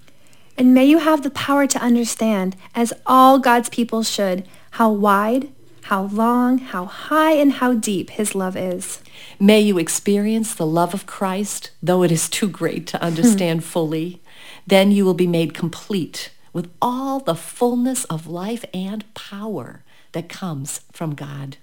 And 0.59 0.75
may 0.75 0.87
you 0.87 0.99
have 0.99 1.23
the 1.23 1.31
power 1.31 1.67
to 1.67 1.83
understand, 1.83 2.57
as 2.75 2.93
all 3.07 3.39
God's 3.39 3.69
people 3.69 4.03
should, 4.03 4.47
how 4.73 4.91
wide, 4.91 5.53
how 5.87 6.03
long, 6.07 6.59
how 6.59 6.85
high, 6.87 7.33
and 7.33 7.53
how 7.53 7.73
deep 7.73 8.11
his 8.11 8.35
love 8.35 8.57
is. 8.57 9.01
May 9.39 9.61
you 9.61 9.79
experience 9.79 10.53
the 10.53 10.67
love 10.67 10.95
of 10.95 11.07
Christ, 11.07 11.71
though 11.81 12.03
it 12.03 12.11
is 12.11 12.29
too 12.29 12.49
great 12.49 12.89
to 12.89 13.01
understand 13.01 13.61
hmm. 13.61 13.67
fully. 13.67 14.21
Then 14.67 14.91
you 14.91 15.05
will 15.05 15.15
be 15.15 15.29
made 15.29 15.55
complete 15.55 16.31
with 16.53 16.69
all 16.83 17.21
the 17.21 17.37
fullness 17.37 18.05
of 18.07 18.27
life 18.27 18.65
and 18.75 19.05
power 19.15 19.85
that 20.11 20.29
comes 20.29 20.81
from 20.91 21.15
God. 21.15 21.57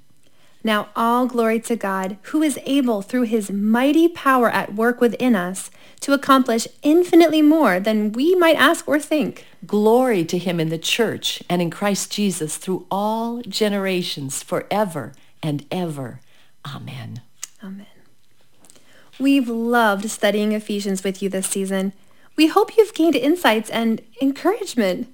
Now 0.64 0.90
all 0.96 1.26
glory 1.26 1.60
to 1.62 1.76
God, 1.76 2.18
who 2.24 2.42
is 2.42 2.60
able 2.66 3.02
through 3.02 3.24
his 3.24 3.52
mighty 3.52 4.08
power 4.08 4.50
at 4.50 4.74
work 4.74 5.02
within 5.02 5.36
us 5.36 5.70
to 6.00 6.14
accomplish 6.14 6.68
infinitely 6.82 7.42
more 7.42 7.80
than 7.80 8.14
we 8.14 8.34
might 8.36 8.56
ask 8.56 8.88
or 8.88 9.00
think. 9.00 9.46
Glory 9.66 10.24
to 10.26 10.38
him 10.38 10.60
in 10.60 10.70
the 10.70 10.78
church 10.78 11.44
and 11.50 11.62
in 11.62 11.70
Christ 11.70 12.12
Jesus 12.12 12.58
through 12.58 12.86
all 12.90 13.42
generations 13.42 14.42
forever 14.42 15.14
and 15.42 15.66
ever. 15.70 16.22
Amen. 16.66 17.22
Amen. 17.62 17.88
We've 19.20 19.50
loved 19.50 20.10
studying 20.10 20.54
Ephesians 20.54 21.04
with 21.04 21.22
you 21.22 21.30
this 21.30 21.48
season. 21.48 21.94
We 22.36 22.48
hope 22.48 22.78
you've 22.78 22.94
gained 22.94 23.16
insights 23.16 23.70
and 23.70 24.02
encouragement. 24.22 25.08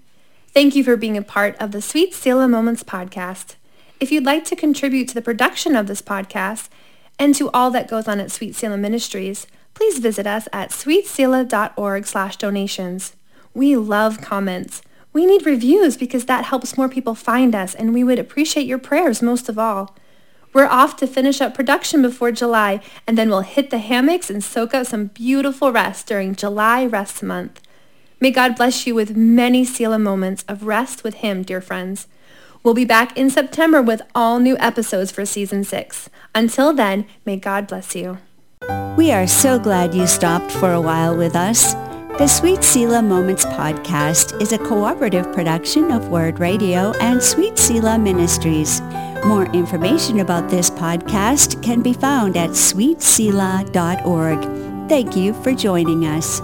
Thank 0.54 0.76
you 0.76 0.84
for 0.84 0.96
being 0.96 1.18
a 1.18 1.22
part 1.22 1.56
of 1.60 1.72
the 1.72 1.82
Sweet 1.82 2.14
Selah 2.14 2.48
Moments 2.48 2.84
podcast. 2.84 3.56
If 4.00 4.14
you'd 4.14 4.26
like 4.26 4.46
to 4.46 4.56
contribute 4.56 5.10
to 5.10 5.14
the 5.14 5.22
production 5.22 5.76
of 5.76 5.88
this 5.88 6.02
podcast 6.02 6.70
and 7.18 7.36
to 7.36 7.50
all 7.52 7.70
that 7.72 7.90
goes 7.90 8.08
on 8.08 8.22
at 8.22 8.32
Sweet 8.32 8.56
Selah 8.56 8.78
Ministries, 8.78 9.46
please 9.74 10.00
visit 10.00 10.26
us 10.26 10.48
at 10.54 10.70
sweetselah.org 10.70 12.08
slash 12.08 12.38
donations. 12.38 13.18
We 13.54 13.76
love 13.76 14.22
comments. 14.22 14.82
We 15.12 15.26
need 15.26 15.46
reviews 15.46 15.98
because 15.98 16.26
that 16.26 16.46
helps 16.46 16.78
more 16.78 16.88
people 16.88 17.14
find 17.14 17.54
us 17.54 17.76
and 17.76 17.94
we 17.94 18.06
would 18.06 18.20
appreciate 18.20 18.68
your 18.68 18.78
prayers 18.78 19.22
most 19.22 19.50
of 19.50 19.60
all. 19.60 19.98
We're 20.54 20.66
off 20.66 20.96
to 20.98 21.08
finish 21.08 21.42
up 21.42 21.54
production 21.54 22.02
before 22.02 22.32
July 22.32 22.80
and 23.06 23.18
then 23.18 23.30
we'll 23.30 23.42
hit 23.42 23.70
the 23.70 23.80
hammocks 23.80 24.30
and 24.30 24.42
soak 24.42 24.74
up 24.74 24.88
some 24.88 25.08
beautiful 25.08 25.74
rest 25.74 26.08
during 26.08 26.36
July 26.36 26.86
Rest 26.86 27.22
Month. 27.22 27.62
May 28.22 28.32
God 28.32 28.56
bless 28.56 28.88
you 28.88 28.96
with 28.96 29.18
many 29.18 29.66
Selah 29.66 30.00
moments 30.00 30.46
of 30.48 30.64
rest 30.64 31.04
with 31.04 31.16
him, 31.16 31.44
dear 31.44 31.60
friends. 31.60 32.08
We'll 32.64 32.74
be 32.74 32.86
back 32.86 33.18
in 33.18 33.30
September 33.30 33.82
with 33.82 34.02
all 34.14 34.40
new 34.40 34.58
episodes 34.60 35.12
for 35.12 35.26
season 35.26 35.64
six. 35.64 36.10
Until 36.36 36.74
then, 36.74 37.06
may 37.26 37.38
God 37.38 37.68
bless 37.68 37.96
you. 37.96 38.18
We 38.98 39.12
are 39.12 39.28
so 39.28 39.58
glad 39.58 39.94
you 39.94 40.08
stopped 40.08 40.52
for 40.52 40.74
a 40.74 40.82
while 40.82 41.16
with 41.16 41.36
us. 41.36 41.74
The 42.18 42.28
Sweet 42.28 42.66
Selah 42.66 43.02
Moments 43.02 43.46
podcast 43.46 44.42
is 44.42 44.52
a 44.52 44.58
cooperative 44.58 45.32
production 45.32 45.90
of 45.90 46.10
Word 46.10 46.40
Radio 46.40 46.92
and 47.00 47.24
Sweet 47.24 47.58
Selah 47.58 47.98
Ministries. 47.98 48.82
More 49.26 49.46
information 49.54 50.20
about 50.20 50.50
this 50.50 50.70
podcast 50.70 51.64
can 51.64 51.82
be 51.82 51.94
found 51.94 52.36
at 52.36 52.50
sweetselah.org. 52.50 54.90
Thank 54.90 55.16
you 55.16 55.34
for 55.44 55.54
joining 55.54 56.06
us. 56.06 56.42